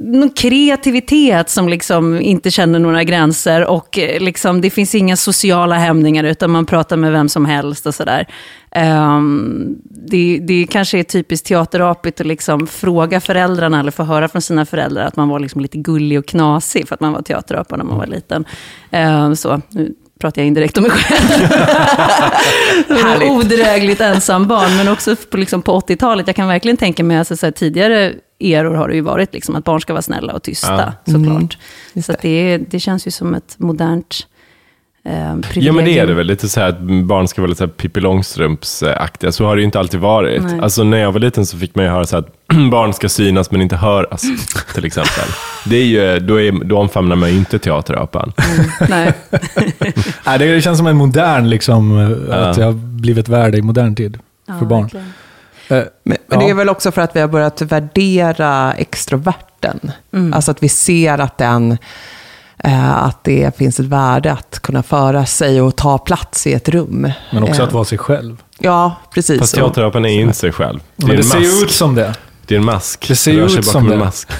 [0.00, 5.74] någon kreativitet som liksom inte känner några gränser och eh, liksom, det finns inga sociala
[5.74, 8.26] hämningar utan man pratar med vem som helst och sådär.
[8.76, 14.42] Um, det, det kanske är typiskt teaterapigt att liksom fråga föräldrarna eller få höra från
[14.42, 17.76] sina föräldrar att man var liksom lite gullig och knasig för att man var teaterapa
[17.76, 18.44] när man var liten.
[18.92, 21.52] Um, så, nu pratar jag indirekt om mig själv.
[23.30, 26.26] Odrägligt ensam barn, men också på, liksom på 80-talet.
[26.26, 29.56] Jag kan verkligen tänka mig, alltså, så här, tidigare eror har det ju varit liksom,
[29.56, 31.12] att barn ska vara snälla och tysta, ja.
[31.12, 31.58] såklart.
[31.94, 32.02] Mm.
[32.02, 34.26] Så det, det känns ju som ett modernt
[35.04, 37.64] Eh, ja men det är det väl, lite så här att barn ska vara lite
[37.64, 39.32] här Pippi Långstrumps-aktiga.
[39.32, 40.42] Så har det ju inte alltid varit.
[40.62, 42.26] Alltså när jag var liten så fick man ju höra så att
[42.70, 44.22] barn ska synas men inte höras,
[44.74, 45.24] till exempel.
[45.64, 48.32] Det är ju, då, är, då omfamnar man ju inte teaterapan.
[48.36, 49.12] Mm, nej.
[50.26, 51.98] nej, det känns som en modern, liksom,
[52.30, 54.82] att det har blivit värde i modern tid för ja, barn.
[54.82, 55.12] Verkligen.
[55.68, 59.92] Eh, men, men det är väl också för att vi har börjat värdera extroverten.
[60.12, 60.32] Mm.
[60.32, 61.78] Alltså att vi ser att den Eh,
[62.64, 67.12] att det finns ett värde att kunna föra sig och ta plats i ett rum.
[67.32, 68.42] Men också att eh, vara sig själv.
[68.58, 69.40] Ja, precis.
[69.40, 70.80] Fast teaterapen är inte sig själv.
[70.96, 72.14] Det, Men det ser ju ut som det.
[72.46, 73.08] Det är en mask.
[73.08, 73.96] Det ser ju ut som det.
[73.96, 74.28] Mask.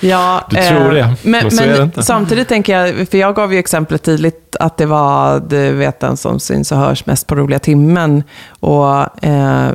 [0.00, 0.46] ja.
[0.50, 2.02] Du tror det, men, men så är det inte.
[2.02, 6.16] samtidigt tänker jag, för jag gav ju exemplet tydligt att det var du vet, den
[6.16, 8.22] som syns och hörs mest på roliga timmen.
[8.60, 9.70] Och eh,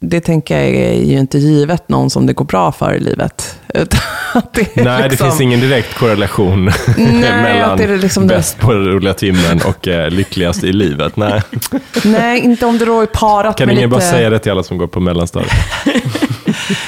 [0.00, 3.58] det tänker jag är ju inte givet någon som det går bra för i livet.
[4.52, 6.64] Det Nej, det liksom- finns ingen direkt korrelation
[6.96, 11.16] Nej, mellan det liksom det- bäst på roliga timmen och eh, lyckligast i livet.
[11.16, 11.42] Nej.
[12.04, 14.00] Nej, inte om det då är parat Kan med ingen lite...
[14.00, 15.52] bara säga det till alla som går på mellanstadiet?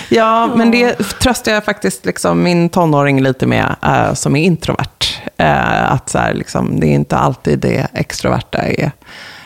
[0.09, 5.05] Ja, men det tröstar jag faktiskt liksom min tonåring lite med, eh, som är introvert.
[5.37, 8.90] Eh, att så här, liksom, det är inte alltid det extroverta är,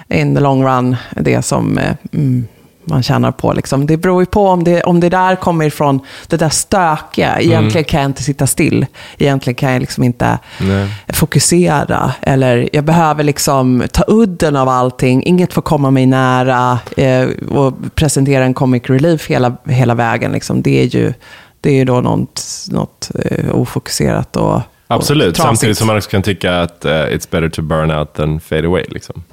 [0.08, 2.46] in the long run, det som eh, mm,
[2.86, 3.52] man tjänar på.
[3.52, 3.86] Liksom.
[3.86, 7.40] Det beror ju på om det, om det där kommer ifrån det där stökiga.
[7.40, 8.86] Egentligen kan jag inte sitta still.
[9.18, 10.88] Egentligen kan jag liksom inte Nej.
[11.08, 12.12] fokusera.
[12.20, 15.22] Eller jag behöver liksom ta udden av allting.
[15.26, 16.78] Inget får komma mig nära.
[16.96, 20.32] Eh, och presentera en comic relief hela, hela vägen.
[20.32, 20.62] Liksom.
[20.62, 21.12] Det, är ju,
[21.60, 26.22] det är ju då något, något eh, ofokuserat och Absolut, samtidigt som man också kan
[26.22, 28.84] tycka att eh, it's better to burn out than fade away.
[28.88, 29.22] Liksom.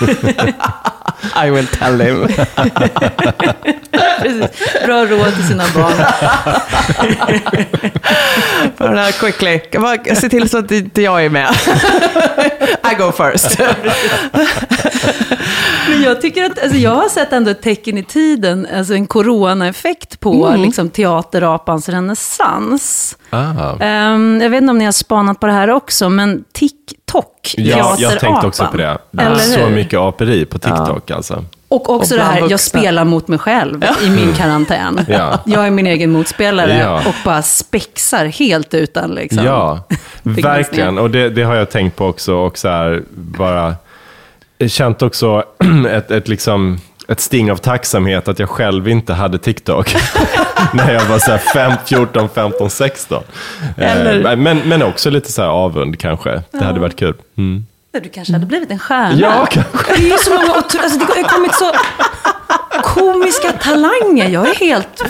[1.46, 2.28] I will tell him.
[4.20, 4.50] Precis.
[4.86, 5.96] Bra råd till sina barn.
[8.78, 9.60] Den här quickly.
[9.72, 11.48] Bara Se till så att inte jag är med.
[12.92, 13.60] I go first.
[15.88, 19.06] Men jag tycker att, alltså jag har sett ändå ett tecken i tiden, alltså en
[19.06, 23.16] coronaeffekt på liksom, teaterapans renässans.
[23.80, 27.76] Ehm, jag vet inte om ni har spanat på det här också, men TikTok, Ja,
[27.76, 28.46] jag tänkte teaterapan.
[28.46, 28.98] också på det.
[29.10, 29.70] Det är Eller så hur?
[29.76, 31.44] mycket aperi på TikTok alltså.
[31.70, 35.00] Och också Och det här, jag spelar mot mig själv i min karantän.
[35.08, 35.38] Ja.
[35.46, 36.96] Jag är min egen motspelare Ja.
[37.08, 39.44] och bara spexar helt utan liksom.
[39.44, 39.80] Ja,
[40.22, 40.98] verkligen.
[40.98, 42.34] Och det, det har jag tänkt på också.
[42.34, 43.74] Och så här, bara
[44.66, 45.44] känt också
[45.90, 49.96] ett, ett, liksom, ett sting av tacksamhet att jag själv inte hade TikTok.
[50.72, 53.22] När jag var så här fem, 14, 15, 16.
[53.76, 56.42] Eller- Eh, Men, men också lite så här avund kanske.
[56.50, 57.14] Det hade varit kul.
[57.36, 57.66] Mm.
[58.02, 59.16] Du kanske hade blivit en stjärna.
[59.20, 59.94] Ja, kanske.
[59.94, 60.80] Det är ju så många otro...
[60.82, 61.72] alltså, det har kommit så
[62.98, 64.28] komiska talanger.
[64.28, 65.02] Jag är helt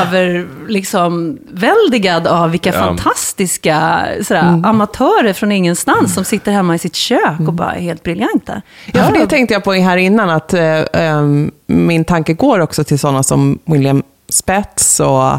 [0.00, 2.78] över, liksom, väldigad av vilka Ja.
[2.78, 8.02] fantastiska sådär, amatörer från ingenstans som sitter hemma i sitt kök och bara är helt
[8.02, 8.62] briljanta.
[8.92, 12.84] Ja, för det tänkte jag på här innan, att eh, ehm, min tanke går också
[12.84, 15.38] till sådana som William Spets och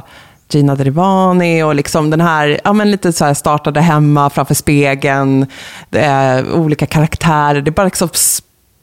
[0.51, 5.45] Gina Derivani och liksom den här, ja men lite så här startade hemma framför spegeln,
[5.91, 8.09] är olika karaktärer, det bara liksom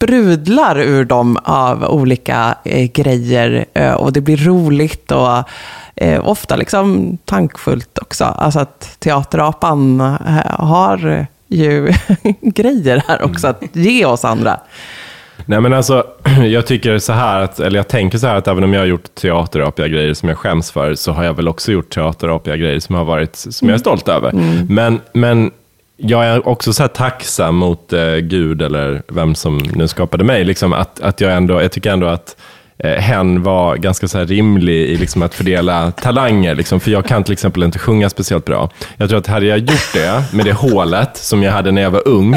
[0.06, 5.42] sprudlar ur dem av olika eh, grejer eh, och det blir roligt och
[5.96, 8.24] eh, ofta liksom tankfullt också.
[8.24, 10.16] Alltså att teaterapan eh,
[10.46, 11.92] har ju
[12.40, 14.60] grejer här också att ge oss andra.
[15.46, 16.06] Nej men alltså,
[16.46, 18.86] jag tycker så här, att, eller jag tänker så här att även om jag har
[18.86, 22.80] gjort teaterapiga grejer som jag skäms för, så har jag väl också gjort teaterapiga grejer
[22.80, 24.32] som, har varit, som jag är stolt över.
[24.68, 25.50] Men, men
[25.96, 30.44] jag är också så här tacksam mot eh, Gud, eller vem som nu skapade mig,
[30.44, 32.36] liksom, att, att jag, ändå, jag tycker ändå att
[32.78, 36.54] eh, hen var ganska så här rimlig i liksom att fördela talanger.
[36.54, 38.70] Liksom, för jag kan till exempel inte sjunga speciellt bra.
[38.96, 41.90] Jag tror att hade jag gjort det med det hålet som jag hade när jag
[41.90, 42.36] var ung,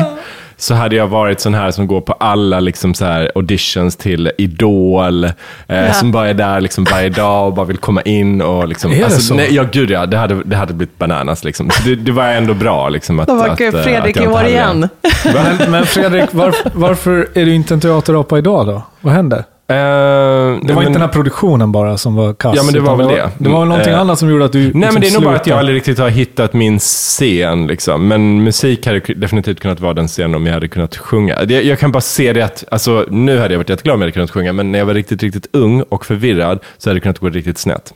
[0.60, 4.32] så hade jag varit sån här som går på alla liksom så här auditions till
[4.38, 5.24] Idol,
[5.68, 8.42] eh, som bara är där liksom varje dag och bara vill komma in.
[8.42, 9.34] Och liksom, Är det alltså, så?
[9.34, 11.44] Nej, ja, gud ja, det hade, det hade blivit bananas.
[11.44, 11.70] Liksom.
[11.70, 12.90] Så det, det var ändå bra.
[12.90, 14.50] Liksom, att, var att, eh, Fredrik att i år det.
[14.50, 14.90] igen.
[15.26, 18.82] Men, men Fredrik, varför, varför är du inte en teaterapa idag då?
[19.02, 19.44] Vad händer?
[19.70, 22.54] Eh, Det var inte den här produktionen bara som var kass?
[22.58, 23.16] Ja, men det var väl det.
[23.16, 23.30] det.
[23.38, 25.14] Det var väl någonting Eh, annat som gjorde att du Nej, liksom men det är
[25.14, 27.68] nog bara att jag aldrig riktigt har hittat min scen.
[27.68, 28.08] Liksom.
[28.08, 31.46] Men musik hade definitivt kunnat vara den scenen om jag hade kunnat sjunga.
[31.46, 34.06] Det- Jag kan bara se det att, alltså, nu hade jag varit jätteglad om jag
[34.06, 37.02] hade kunnat sjunga, men när jag var riktigt, riktigt ung och förvirrad så hade det
[37.02, 37.94] kunnat gå riktigt snett.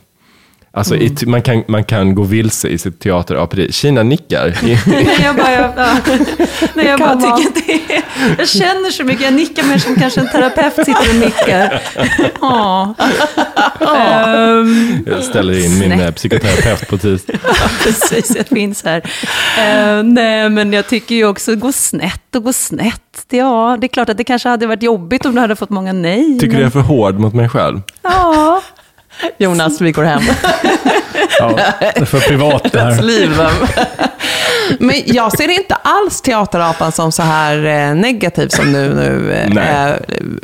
[0.76, 1.06] Alltså, Mm.
[1.22, 3.72] i man, kan, man kan gå vilse i sitt teateraperi.
[3.72, 4.58] Kina nickar.
[4.86, 5.96] Nej, jag bara, jag, ja.
[6.74, 8.02] Nej, jag bara tycker att det är,
[8.38, 11.80] Jag känner så mycket, jag nickar mer som kanske en terapeut sitter och nickar.
[12.40, 12.94] Ja.
[13.80, 16.00] Ehm, Jag ställer in min Snett.
[16.08, 17.32] eh, psykoterapeut på tisdag.
[17.84, 19.02] Precis, jag finns här.
[19.58, 23.00] Eh, nej, men jag tycker ju också gå snett och gå snett.
[23.30, 25.92] Ja, det är klart att det kanske hade varit jobbigt om du hade fått många
[25.92, 26.24] nej.
[26.38, 27.80] Tycker du men, jag är för hård mot mig själv?
[28.02, 28.62] Ja,
[29.38, 30.22] Jonas, vi går hem.
[31.38, 33.02] Ja, det är för privat det här.
[33.02, 33.30] liv.
[34.78, 39.48] Men jag ser inte alls teaterapan som så här eh, negativ som du nu eh,
[39.54, 39.90] Nej.
[39.90, 39.96] eh,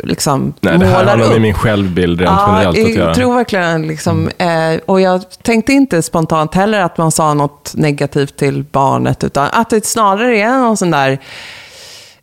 [0.04, 1.30] liksom Nej, det här upp.
[1.30, 3.14] med min självbild rent generellt att jag göra.
[3.14, 8.37] tror verkligen liksom, eh, och jag tänkte inte spontant heller att man sa något negativt
[8.37, 11.18] till barnet, utan att det snarare är någon sån där,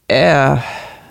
[0.07, 0.57] eh,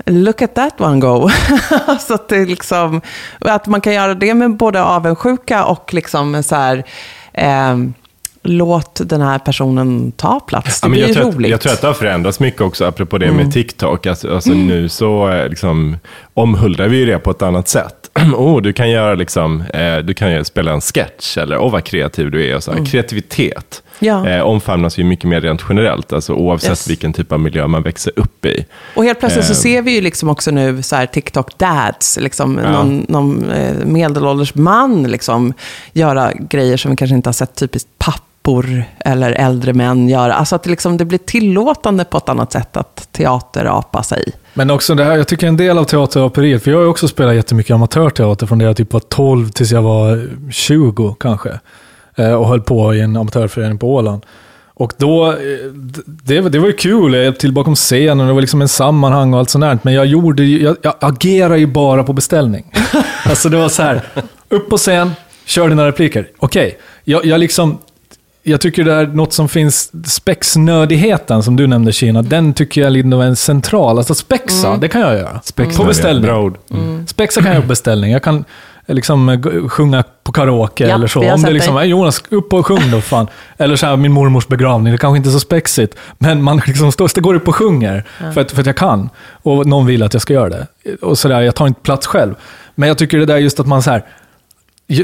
[0.07, 1.29] look at that one go.
[2.01, 3.01] så att det liksom,
[3.39, 6.85] att man kan göra det med både avundsjuka och liksom så här,
[7.33, 7.77] eh,
[8.43, 10.81] låt den här personen ta plats.
[10.81, 11.51] Det Ja, men blir jag, tror att, roligt.
[11.51, 13.37] jag tror att det har förändrats mycket också, apropå det Mm.
[13.37, 14.07] med TikTok.
[14.07, 15.97] Alltså, alltså Nu så eh, liksom,
[16.35, 18.11] omhuldar vi det på ett annat sätt.
[18.37, 22.31] oh, du kan göra liksom, eh, du kan spela en sketch, eller åh vad kreativ
[22.31, 22.57] du är.
[22.57, 22.85] Och så här.
[22.87, 23.86] Kreativitet Mm.
[23.99, 24.29] Ja.
[24.29, 26.91] eh, omfamnas ju mycket mer rent generellt, alltså, oavsett Yes.
[26.91, 28.65] vilken typ av miljö man växer upp i.
[28.97, 29.57] Och helt plötsligt så Eh.
[29.57, 32.71] ser vi ju liksom också nu så här TikTok dads, liksom Ja.
[32.73, 35.53] någon, någon eh, medelålders man liksom
[35.93, 40.35] göra grejer som vi kanske inte har sett typiskt pappor eller äldre män göra.
[40.35, 44.33] Alltså att det, liksom, det blir tillåtande på ett annat sätt att teaterapa sig.
[44.55, 47.09] Men också det här, jag tycker en del av teateraperiet, för jag har ju också
[47.09, 51.51] spelat jättemycket amatörteater från det jag typ var 12 tills jag var 20 kanske.
[52.17, 54.23] Eh, Och höll på i en amatörförening på Åland.
[54.79, 55.37] Och då, eh,
[56.07, 58.69] det, var- det var ju kul, jag hjälpte till bakom scenen, det var liksom en
[58.69, 59.79] sammanhang och allt sånt där.
[59.83, 62.73] Men jag gjorde jag, jag agerar ju bara på beställning.
[63.25, 64.01] alltså det var så här,
[64.49, 65.11] upp på scen,
[65.47, 66.29] kör dina repliker.
[66.39, 67.79] Okej, jag, jag liksom,
[68.43, 72.93] jag tycker det är något som finns, spexnödigheten som du nämnde Kina, den tycker jag
[72.93, 73.99] liksom är central.
[73.99, 75.41] Alltså spexa, det kan jag göra.
[75.77, 76.23] på beställning.
[76.25, 76.59] Bra ord.
[77.07, 78.13] Spexa kan jag göra på beställning.
[78.13, 78.45] Jag kan
[78.95, 81.33] liksom eh, sjunga på karaoke Ja, eller så.
[81.33, 81.83] Om det liksom, dig.
[81.83, 83.27] "Hey, Jonas, upp och sjung då fan.
[83.59, 85.95] Eller så här, min mormors begravning, det kanske inte är så spexigt.
[86.19, 89.11] Men man liksom står, går upp och sjunger för, att, för att jag kan.
[89.43, 90.67] Och någon vill att jag ska göra det.
[91.03, 92.35] Och så där, jag tar inte plats själv.
[92.75, 94.05] Men jag tycker det där just att man så här,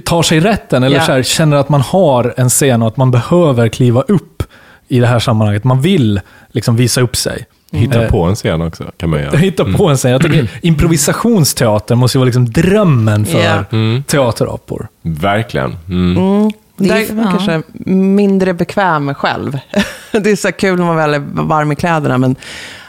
[0.05, 1.03] tar sig rätten eller Ja.
[1.05, 4.43] så här, känner att man har en scen och att man behöver kliva upp
[4.89, 5.65] i det här sammanhanget.
[5.65, 6.21] Man vill
[6.53, 7.47] liksom visa upp sig.
[7.73, 9.37] Hitta Eh, på en scen också, kan man göra.
[9.37, 10.11] Hitta på en scen.
[10.11, 13.65] Jag tycker improvisationsteater måste ju vara liksom drömmen för Ja.
[14.07, 14.89] teaterapor.
[15.03, 15.77] Verkligen.
[15.89, 16.51] Mm.
[16.77, 19.59] Det är- Där är man kanske mindre bekväm själv.
[20.13, 22.37] det är så kul när man väl är varm i kläderna, men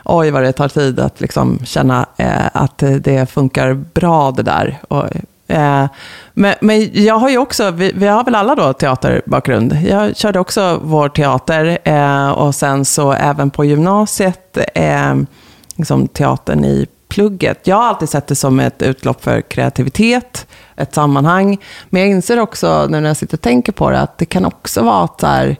[0.04, 4.78] oj vad det tar tid att liksom känna eh, att det funkar bra det där.
[4.88, 5.06] Och,
[5.54, 5.86] eh,
[6.34, 9.78] men, men jag har ju också, vi, vi har väl alla då teaterbakgrund.
[9.88, 15.16] Jag körde också vår teater eh, och sen så även på gymnasiet, eh,
[15.76, 17.68] liksom teatern i plugget.
[17.68, 21.58] Jag har alltid sett det som ett utlopp för kreativitet, ett sammanhang.
[21.90, 24.46] Men jag inser också, nu när jag sitter och tänker på det, att det kan
[24.46, 25.58] också vara att så här,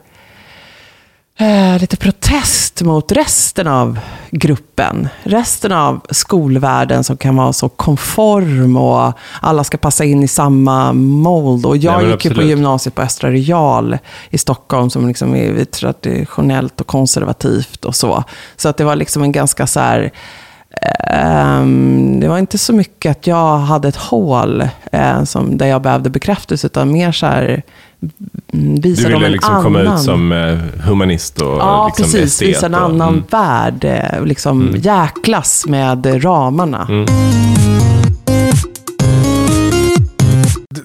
[1.38, 3.98] eh, lite protest mot resten av
[4.30, 5.08] gruppen.
[5.22, 10.92] Resten av skolvärlden som kan vara så konform och alla ska passa in i samma
[10.92, 11.66] mold.
[11.66, 13.98] Och jag Nej, gick ju på gymnasiet på Östra Real
[14.30, 18.24] i Stockholm som liksom är traditionellt och konservativt och så.
[18.56, 20.12] Så att det var liksom en ganska så här
[21.06, 25.82] Ehm, det var inte så mycket att jag hade ett hål eh, som, där jag
[25.82, 27.62] behövde bekräftelse, utan mer så här,
[28.82, 29.62] visa Du dem ville en liksom annan.
[29.64, 32.24] komma ut som eh, humanist och Ja, liksom precis.
[32.32, 33.24] estet Visa en och- annan mm.
[33.30, 33.84] värld.
[33.84, 36.86] eh, Liksom jäklas med ramarna.
[36.90, 37.06] Mm.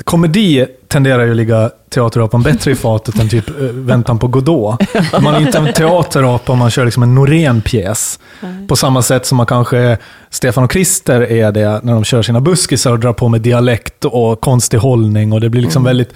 [0.03, 4.79] Komedi tenderar ju att ligga teaterapan bättre i fatet än typ eh, Väntan på Godot.
[5.21, 8.19] Man är inte en teaterapa om man kör liksom en Norén-pjäs.
[8.67, 9.97] På samma sätt som man kanske,
[10.29, 14.05] Stefan och Krister är det när de kör sina buskisar och drar på med dialekt
[14.05, 16.10] och konstig hållning och det blir liksom väldigt,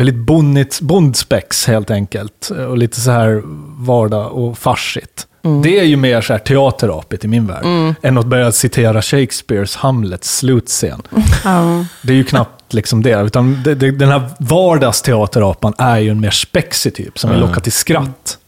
[0.00, 2.50] väldigt bonnigt, bondspex helt enkelt.
[2.68, 3.42] Och lite så här
[3.86, 5.26] vardag och farsigt.
[5.62, 9.76] Det är ju mer så här teaterapigt i min värld, än att börja citera Shakespeares
[9.76, 11.02] Hamlets slutscen.
[11.44, 11.84] Ja.
[12.02, 16.20] Det är ju knappt liksom det, utan det, det, den här vardagsteaterapan är ju en
[16.20, 18.38] mer spexig typ, som vill locka till skratt.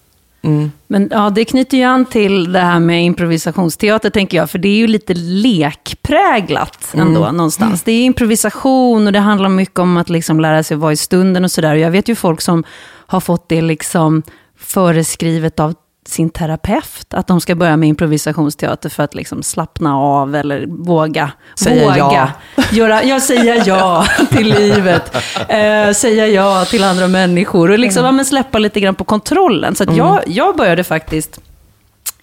[0.87, 4.51] Men ja, det knyter ju an till det här med improvisationsteater, tänker jag.
[4.51, 7.83] För det är ju lite lekpräglat ändå, någonstans.
[7.83, 11.45] Det är improvisation och det handlar mycket om att liksom lära sig vara i stunden
[11.45, 11.75] och sådär.
[11.75, 12.65] Jag vet ju folk som
[13.07, 14.23] har fått det liksom
[14.59, 15.75] föreskrivet av
[16.07, 21.33] sin terapeut, att de ska börja med improvisationsteater för att liksom slappna av eller våga.
[21.55, 21.97] Säga våga.
[21.97, 22.63] ja.
[22.73, 25.15] Göra, ja, säga ja till livet.
[25.49, 29.75] Eh, säga ja till andra människor och liksom, ja, men släppa lite grann på kontrollen.
[29.75, 31.41] Så att jag, jag började faktiskt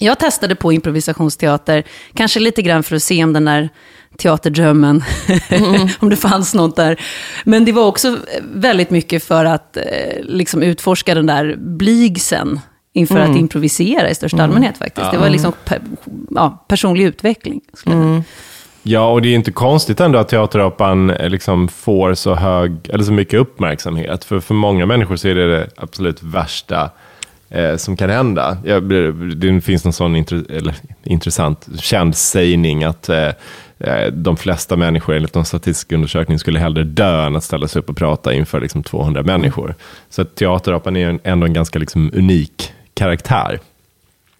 [0.01, 3.69] jag testade på improvisationsteater, kanske lite grann för att se om den där
[4.17, 5.03] teaterdrömmen,
[5.99, 7.01] om det fanns något där.
[7.43, 8.17] Men det var också
[8.53, 9.83] väldigt mycket för att eh,
[10.21, 12.59] liksom utforska den där blygsen
[12.93, 15.11] inför att improvisera i största allmänhet faktiskt.
[15.11, 15.97] Det var liksom pe-
[16.29, 17.61] ja, personlig utveckling.
[17.83, 18.23] säga.
[18.83, 23.03] Ja, och det är inte konstigt ändå att teaterapan eh, liksom får så hög, eller
[23.03, 24.23] så mycket uppmärksamhet.
[24.23, 26.89] För för många människor så är det det absolut värsta
[27.49, 28.57] eh, som kan hända.
[28.65, 28.83] Jag,
[29.37, 33.27] det finns någon sån intre, eller, intressant, känd sägning att eh,
[33.79, 37.79] eh, de flesta människor enligt någon statistisk undersökning skulle hellre dö än att ställa sig
[37.79, 39.75] upp och prata inför liksom 200 människor.
[40.09, 43.59] Så teaterapan är en- ändå en ganska liksom unik karaktär.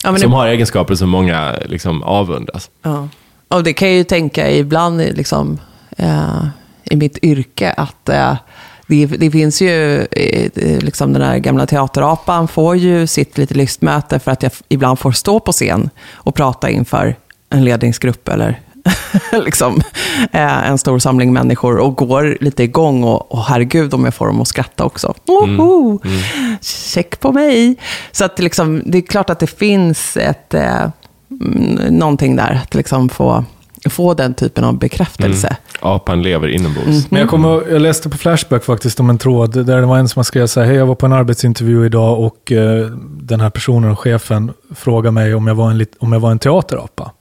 [0.04, 2.70] Ja, som det, har egenskaper som många liksom avundas.
[2.82, 3.08] ja.
[3.48, 5.60] Och det kan jag ju tänka ibland i, liksom,
[5.98, 6.46] eh,
[6.84, 8.38] i mitt yrke, att eh,
[8.88, 14.20] det, det finns ju, eh, liksom den där gamla teaterapan får ju sitt lite lystmöte
[14.20, 17.16] för att jag ibland får stå på scen och prata inför
[17.50, 18.60] en ledningsgrupp eller
[19.32, 19.82] liksom,
[20.32, 24.28] eh, en stor samling människor och går lite igång och, och herregud om jag får
[24.28, 25.14] dem att skratta också.
[25.26, 26.02] Woho!
[26.04, 26.20] Mm.
[26.36, 26.58] Mm.
[26.62, 27.76] Check på mig!
[28.12, 30.90] Så att liksom, det är klart att det finns ett, eh,
[31.90, 33.44] någonting där, att liksom få
[33.86, 35.48] få den typen av bekräftelse.
[35.48, 35.60] Mm.
[35.80, 36.88] Apan lever inombords.
[36.88, 37.02] Mm.
[37.10, 40.10] Men jag, kommer, jag läste på Flashback faktiskt om en tråd där det var en
[40.10, 42.86] som skrev så här, hej jag var på en arbetsintervju idag och eh,
[43.22, 47.12] den här personen, chefen, frågade mig om jag var en, om jag var en teaterapa.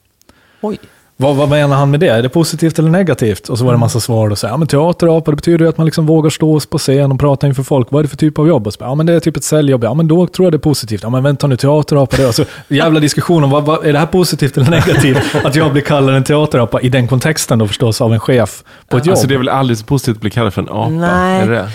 [0.61, 0.79] Oj.
[1.21, 2.09] Vad, vad menar han med det?
[2.09, 3.49] Är det positivt eller negativt?
[3.49, 5.69] Och så var det en massa svar och så ja men teaterapa, det betyder ju
[5.69, 7.91] att man liksom vågar stå på scen och prata inför folk.
[7.91, 8.67] Vad är det för typ av jobb?
[8.67, 9.85] Och så, ja men det är typ ett säljjobb.
[9.85, 11.03] Ja men då tror jag det är positivt.
[11.03, 13.99] Ja men vänta nu, teaterapa, det är alltså jävla diskussion om vad, vad, är det
[13.99, 15.35] här positivt eller negativt?
[15.45, 18.97] att jag blir kallad en teaterapa i den kontexten då förstås av en chef på
[18.97, 19.13] ett jobb.
[19.13, 20.89] Alltså det är väl aldrig så positivt att bli kallad för en apa?
[20.89, 21.41] Nej.
[21.41, 21.71] Är det?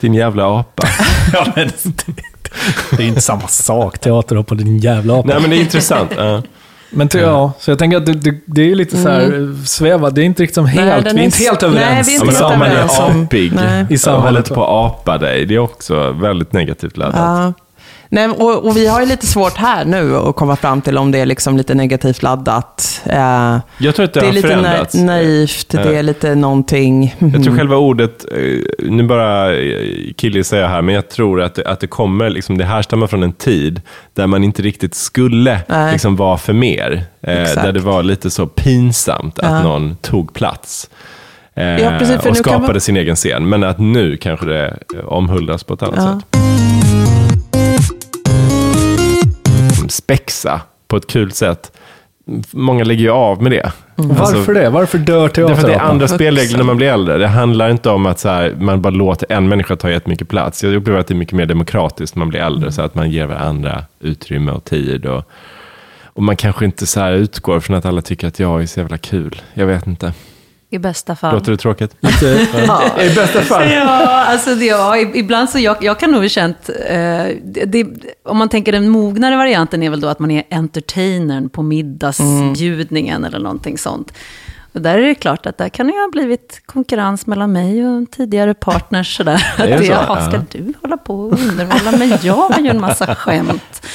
[0.00, 0.82] Din jävla apa.
[1.32, 2.22] ja, men det,
[2.96, 5.28] det är inte samma sak, teaterapa, din jävla apa.
[5.28, 6.18] Nej men det är intressant.
[6.18, 6.40] Uh.
[6.90, 9.66] Men till, ja, så jag tänker att det, det, det är lite så här mm.
[9.66, 11.90] sväva, det är inte riktigt som helt, nej, vi är inte helt överens.
[11.90, 12.98] Nej, vi är inte helt överens.
[12.98, 13.52] Om man är apig
[13.92, 17.16] i samhället på att apa dig, det är också väldigt negativt laddat.
[17.16, 17.52] Ja.
[18.12, 21.10] Nej, och, och, vi har ju lite svårt här nu att komma fram till om
[21.10, 23.02] det är liksom lite negativt laddat.
[23.06, 24.94] Eh, jag tror att det, det är lite förändrats.
[24.94, 27.14] naivt, det är lite någonting.
[27.18, 29.48] Jag tror själva ordet, eh, nu bara
[30.16, 33.22] killgissar jag här, men jag tror att det, att det kommer, liksom, det härstammar från
[33.22, 33.82] en tid
[34.14, 35.60] där man inte riktigt skulle
[35.92, 37.04] liksom, vara för mer.
[37.22, 39.62] Eh, där det var lite så pinsamt att ja.
[39.62, 40.90] någon tog plats.
[41.54, 42.80] Eh, ja, precis, och skapade man...
[42.80, 43.48] sin egen scen.
[43.48, 46.20] Men att nu kanske det omhuldas på ett annat ja.
[46.20, 47.09] sätt.
[49.90, 51.72] Spexa på ett kul sätt.
[52.50, 53.72] Många lägger ju av med det.
[53.98, 54.10] Mm.
[54.10, 54.70] Alltså, Varför det?
[54.70, 55.54] Varför dör teatern?
[55.54, 57.18] Därför det är andra spelregler när man blir äldre.
[57.18, 60.64] Det handlar inte om att så här, man bara låter en människa ta jättemycket plats.
[60.64, 62.72] Jag upplever att det är mycket mer demokratiskt när man blir äldre, mm.
[62.72, 65.06] så att man ger varandra utrymme och tid.
[65.06, 65.24] Och,
[66.04, 68.98] och man kanske inte så utgår från att alla tycker att jag är så jävla
[68.98, 69.42] kul.
[69.54, 70.12] Jag vet inte.
[70.72, 71.34] I bästa fall.
[71.34, 71.96] Låter det tråkigt?
[72.66, 73.02] ja.
[73.02, 73.70] I bästa fall?
[73.70, 77.26] Ja, alltså det, ja, ibland så jag, jag kan nog ha känt, eh,
[77.66, 77.86] det,
[78.24, 83.16] om man tänker den mognare varianten är väl då att man är entertainern på middagsbjudningen
[83.16, 83.24] mm.
[83.24, 84.12] eller någonting sånt.
[84.72, 88.10] Och där är det klart att där kan det ha blivit konkurrens mellan mig och
[88.10, 89.16] tidigare partners.
[89.16, 89.54] Sådär.
[89.56, 92.18] Det att det, jaha, ska du hålla på och underhålla mig?
[92.22, 93.86] Jag har ju en massa skämt.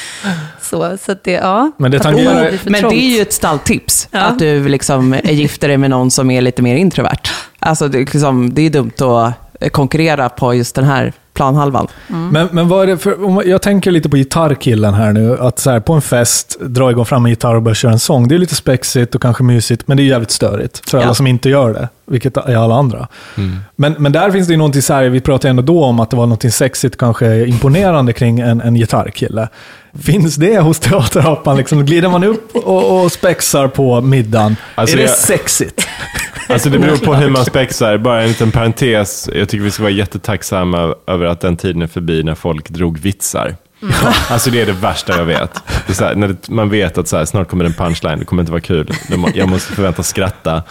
[0.69, 1.71] Så, så att det, ja.
[1.77, 2.51] Men det, tangerar...
[2.51, 4.07] det Men det är ju ett stalltips.
[4.11, 4.19] Ja.
[4.19, 7.21] Att du liksom gifter dig med någon som är lite mer introvert.
[7.59, 11.87] Alltså, det, liksom, det är dumt att konkurrera på just den här planhalvan.
[12.09, 12.29] Mm.
[12.29, 15.71] Men, men vad är det för, jag tänker lite på gitarrkillen här nu, att så
[15.71, 18.27] här, på en fest dra igång fram en gitarr och börja köra en sång.
[18.27, 21.27] Det är lite spexigt och kanske mysigt, men det är jävligt störigt för alla som
[21.27, 23.07] inte gör det, vilket är alla andra.
[23.37, 23.57] Mm.
[23.75, 26.09] Men, men där finns det ju någonting så här, vi pratade ändå då om att
[26.09, 29.49] det var någonting sexigt, kanske imponerande kring en, en gitarrkille.
[30.03, 31.57] Finns det hos teaterapan?
[31.57, 34.55] Liksom, glider man upp och, och spexar på middagen?
[34.75, 35.17] Alltså är det jag...
[35.17, 35.84] sexigt?
[36.49, 37.97] Alltså det beror på hur man spexar.
[37.97, 39.29] Bara en liten parentes.
[39.33, 42.99] Jag tycker vi ska vara jättetacksamma över att den tiden är förbi när folk drog
[42.99, 43.55] vitsar.
[43.81, 43.95] Mm.
[44.29, 45.51] Alltså det är det värsta jag vet.
[45.99, 48.51] Här, när det, man vet att så här, snart kommer en punchline, det kommer inte
[48.51, 48.91] vara kul.
[49.33, 50.63] Jag måste förväntas skratta.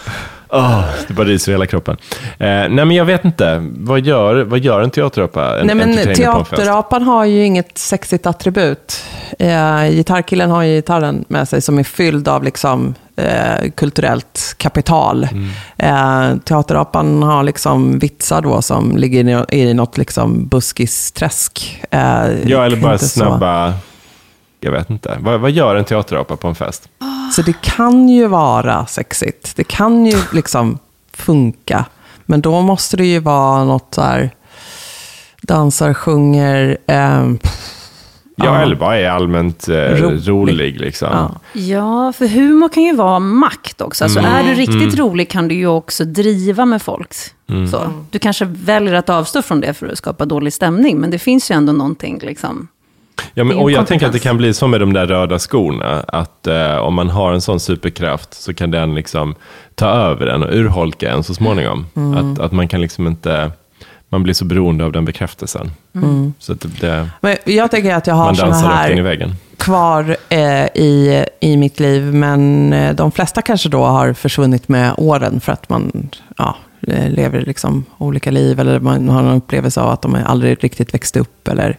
[0.49, 1.97] Oh, det bara ryser i hela kroppen.
[2.21, 5.59] Eh, nej men jag vet inte, vad gör, vad gör en teaterapa?
[5.59, 9.03] En, nej men teaterapan har ju inget sexigt attribut.
[9.39, 15.27] Eh, gitarrkillen har ju gitarren med sig som är fylld av liksom, eh, kulturellt kapital.
[15.31, 15.49] Mm.
[15.77, 21.83] Eh, teaterapan har liksom vitsar då som ligger i, i något liksom buskisträsk.
[21.91, 21.99] Eh,
[22.45, 23.77] ja, eller bara snabba, så.
[24.59, 25.17] jag vet inte.
[25.19, 26.89] Vad, vad gör en teaterapa på en fest?
[27.35, 29.55] Så det kan ju vara sexigt.
[29.55, 30.79] Det kan ju liksom
[31.13, 31.85] funka.
[32.25, 34.31] Men då måste det ju vara något så här,
[35.41, 37.25] dansar, sjunger, eh,
[38.35, 40.29] Ja, bara är allmänt eh, rolig.
[40.29, 41.09] rolig liksom.
[41.11, 41.31] ja.
[41.53, 42.13] ja.
[42.13, 44.03] för humor kan ju vara makt också.
[44.03, 44.31] Alltså, mm.
[44.31, 44.95] Är du riktigt mm.
[44.95, 47.13] rolig kan du ju också driva med folk.
[47.49, 47.67] Mm.
[47.67, 51.19] Så, du kanske väljer att avstå från det för att skapa dålig stämning, men det
[51.19, 52.67] finns ju ändå någonting liksom,
[53.33, 56.05] Ja, men, och jag tänker att det kan bli som med de där röda skorna.
[56.07, 59.35] Att eh, om man har en sån superkraft så kan den liksom
[59.75, 61.85] ta över en och urholka en så småningom.
[61.95, 62.13] Mm.
[62.33, 63.51] Att, att man kan liksom inte
[64.15, 65.71] man blir så beroende av den bekräftelsen.
[65.95, 66.33] Mm.
[66.39, 71.57] Så det, det, men jag tänker att jag har sådana här kvar eh, i, i
[71.57, 76.09] mitt liv, men eh, de flesta kanske då har försvunnit med åren för att man
[76.37, 76.55] ja,
[76.87, 80.93] eh, lever liksom olika liv eller man har en upplevelse av att de aldrig riktigt
[80.93, 81.77] växte upp eller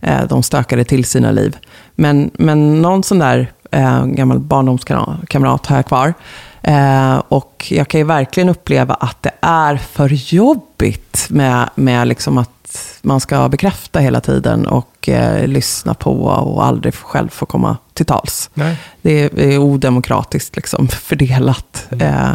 [0.00, 1.56] eh, de stökade till sina liv.
[1.94, 6.14] Men, men någon sån där eh, gammal barndomskamrat har jag kvar.
[6.62, 12.38] Eh, och jag kan ju verkligen uppleva att det är för jobbigt med, med liksom
[12.38, 17.76] att man ska bekräfta hela tiden och eh, lyssna på och aldrig själv få komma
[17.94, 18.50] till tals.
[18.54, 18.76] Nej.
[19.02, 22.34] Det är, är odemokratiskt liksom, fördelat eh,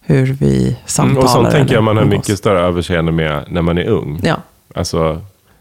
[0.00, 1.12] hur vi samtalar.
[1.12, 4.20] Mm, och sånt tänker jag man har mycket större överseende med när man är ung.
[4.22, 4.36] Ja.
[4.74, 5.20] Alltså,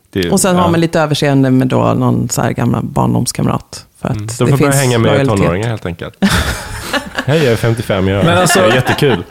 [0.10, 0.62] det, Och sen ja.
[0.62, 3.87] har man lite överseende med då någon så här gamla barndomskamrat.
[4.02, 4.28] För att Mm.
[4.28, 5.38] De får börja finns hänga med lojalitet.
[5.38, 6.14] tonåringar helt enkelt.
[7.26, 9.24] Hej, jag är 55, jag Men alltså- det är jättekul.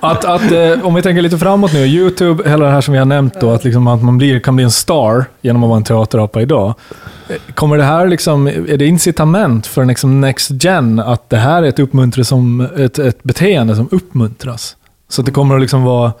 [0.00, 2.98] Att, att, eh, om vi tänker lite framåt nu, YouTube, hela det här som vi
[2.98, 5.76] har nämnt då, att, liksom att man blir, kan bli en star genom att vara
[5.76, 6.74] en teaterapa idag.
[7.28, 11.62] Eh, Kommer det här liksom, är det incitament för liksom next gen att det här
[11.62, 14.76] är ett, uppmuntre som, ett, ett beteende som uppmuntras?
[15.08, 16.12] Så att det kommer att liksom vara,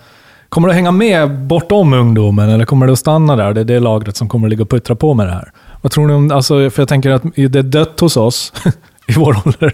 [0.48, 3.52] kommer det att hänga med bortom ungdomen eller kommer det att stanna där?
[3.52, 5.50] Det är det lagret som kommer att ligga och puttra på med det här.
[5.84, 8.52] Vad tror ni om, alltså, för jag tänker att det är dött hos oss
[9.06, 9.72] i vår ålder.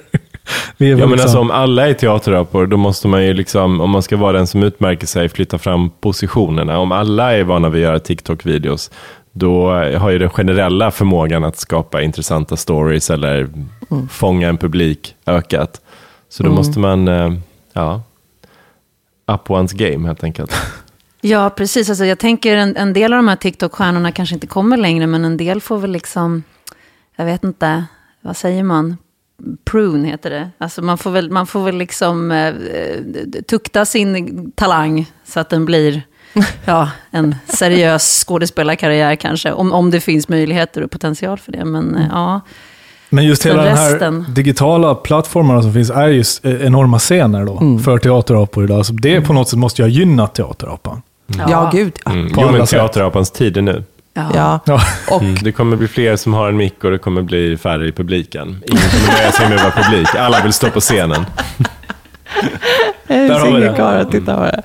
[0.76, 3.80] Vi är Ja, men liksom- alltså, om alla är teaterapor, då måste man ju liksom,
[3.80, 6.78] om man ska vara den som utmärker sig, flytta fram positionerna.
[6.78, 8.90] Om alla är vana vid att göra TikTok-videos,
[9.32, 13.48] då har ju den generella förmågan att skapa intressanta stories eller
[14.10, 15.80] fånga en publik ökat.
[16.28, 17.32] Så då måste man, eh,
[17.72, 18.02] ja,
[19.32, 20.52] up one's game helt enkelt.
[21.20, 21.88] Ja, precis.
[21.88, 25.24] Alltså, jag tänker en, en del av de här TikTok-stjärnorna kanske inte kommer längre, men
[25.24, 26.42] en del får väl liksom,
[27.16, 27.84] jag vet inte,
[28.20, 28.96] vad säger man?
[29.64, 30.50] Prune heter det.
[30.58, 32.54] Alltså man får väl, man får väl liksom eh,
[33.48, 36.02] tukta sin talang så att den blir
[36.64, 39.52] ja, en seriös skådespelarkarriär kanske.
[39.52, 41.64] Om, om det finns möjligheter och potential för det.
[41.64, 42.40] Men eh, ja,
[43.08, 47.58] Men just hela den här digitala plattformarna som finns är just eh, enorma scener då
[47.58, 47.78] Mm.
[47.78, 48.86] för teaterapor idag.
[48.86, 51.02] Så det på något sätt måste ju ha gynnat teaterapan.
[51.48, 52.10] Ja, gud ja.
[52.10, 52.32] Mm.
[52.36, 53.84] Jo, men teaterapans tid är nu.
[54.14, 54.30] ja.
[54.34, 54.60] ja.
[54.64, 54.80] Ja.
[55.14, 55.34] Och Mm.
[55.34, 58.62] Det kommer bli fler som har en mick och det kommer bli färre i publiken.
[58.66, 60.14] Ingen kommer nöja sig med att vara publik.
[60.14, 61.26] Alla vill stå på scenen.
[63.06, 63.72] Vi inget det.
[63.76, 64.62] kvar att titta på det.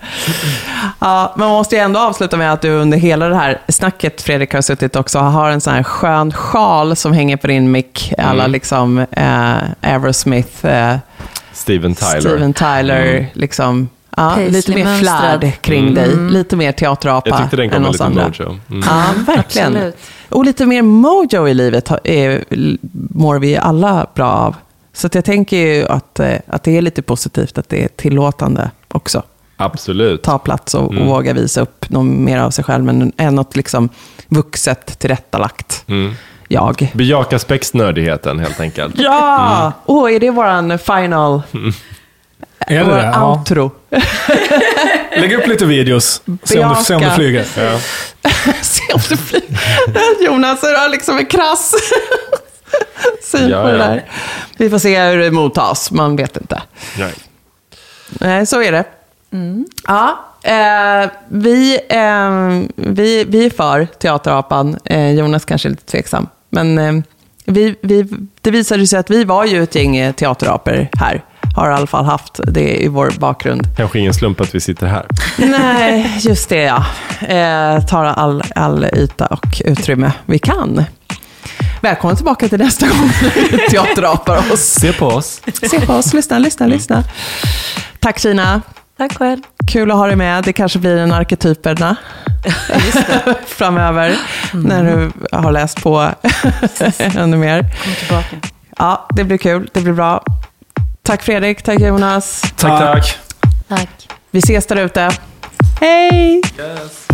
[0.99, 4.53] Ja, man måste ju ändå avsluta med att du under hela det här snacket, Fredrik,
[4.53, 8.13] har suttit också och har en sån här skön sjal som hänger på din mick.
[8.17, 10.95] Alla liksom eh, Aerosmith, eh,
[11.53, 12.19] Steven Tyler.
[12.19, 13.25] Steven Tyler, Mm.
[13.33, 13.89] liksom.
[14.17, 15.93] Ja, lite mer flärd kring Mm.
[15.95, 16.15] dig.
[16.15, 18.23] Lite mer teaterapa Jag tyckte den än kom med oss lite andra.
[18.23, 18.59] mojo.
[18.69, 18.83] Mm.
[18.89, 19.03] Ja,
[19.35, 19.67] verkligen.
[19.75, 19.97] Absolut.
[20.29, 22.45] Och lite mer mojo i livet är,
[23.09, 24.55] mår vi alla bra av.
[24.93, 27.87] Så att jag tänker ju att, eh, att det är lite positivt att det är
[27.87, 29.23] tillåtande också.
[29.57, 30.21] Absolut.
[30.23, 31.03] Ta plats och, Mm.
[31.03, 33.89] och våga visa upp något mer av sig själv, men än något liksom
[34.27, 36.13] vuxet tillrättalagt Mm.
[36.47, 36.91] jag.
[36.93, 38.95] Bejaka spexnördigheten helt enkelt.
[38.97, 39.71] Ja!
[39.85, 41.41] Åh, är det våran final?
[42.59, 43.03] Är det vår det?
[43.13, 43.31] Ja.
[43.31, 43.71] outro?
[45.17, 46.21] Lägg upp lite videos.
[46.43, 47.45] Se om, du, se om du flyger.
[47.57, 47.79] Ja.
[48.61, 50.25] Se om det flyger.
[50.25, 51.71] Jonas är liksom en krass
[53.23, 53.83] syn Ja, på det ja.
[53.87, 54.05] där.
[54.57, 56.61] Vi får se hur det mottas, man vet inte.
[58.19, 58.45] Nej.
[58.45, 58.83] Så är det.
[59.87, 62.29] Ja, eh, vi, eh,
[62.75, 64.77] vi, vi är för Teaterapan.
[64.85, 66.27] Eh, Jonas kanske är lite tveksam.
[66.49, 67.03] Men
[67.45, 68.07] vi, vi,
[68.41, 71.23] det visade sig att vi var ju ett gäng teaterapor här.
[71.55, 73.67] Har i alla fall haft det i vår bakgrund.
[73.77, 75.05] Kanske ingen slump att vi sitter här.
[75.37, 76.85] Nej, just det ja.
[77.27, 80.83] Eh, tar all, all yta och utrymme vi kan.
[81.81, 84.59] Välkomna tillbaka till nästa gång vi teaterapar oss.
[84.59, 85.41] Se på oss.
[85.69, 87.03] Se på oss, lyssna, lyssna, lyssna.
[87.99, 88.61] Tack Kina.
[88.97, 89.41] Tack själv.
[89.71, 90.43] Kul att ha dig med.
[90.43, 91.95] Det kanske blir en arketyperna
[93.47, 94.17] framöver.
[94.53, 96.09] När du har läst på
[96.97, 97.61] ännu mer.
[97.61, 98.35] Kom tillbaka.
[98.77, 99.69] Ja, det blir kul.
[99.73, 100.23] Det blir bra.
[101.05, 102.41] Tack Fredrik, tack Jonas.
[102.41, 103.17] Tack, tack.
[103.67, 103.89] Tack.
[104.31, 105.09] Vi ses där ute.
[105.79, 106.41] Hej!
[106.59, 107.04] Yes.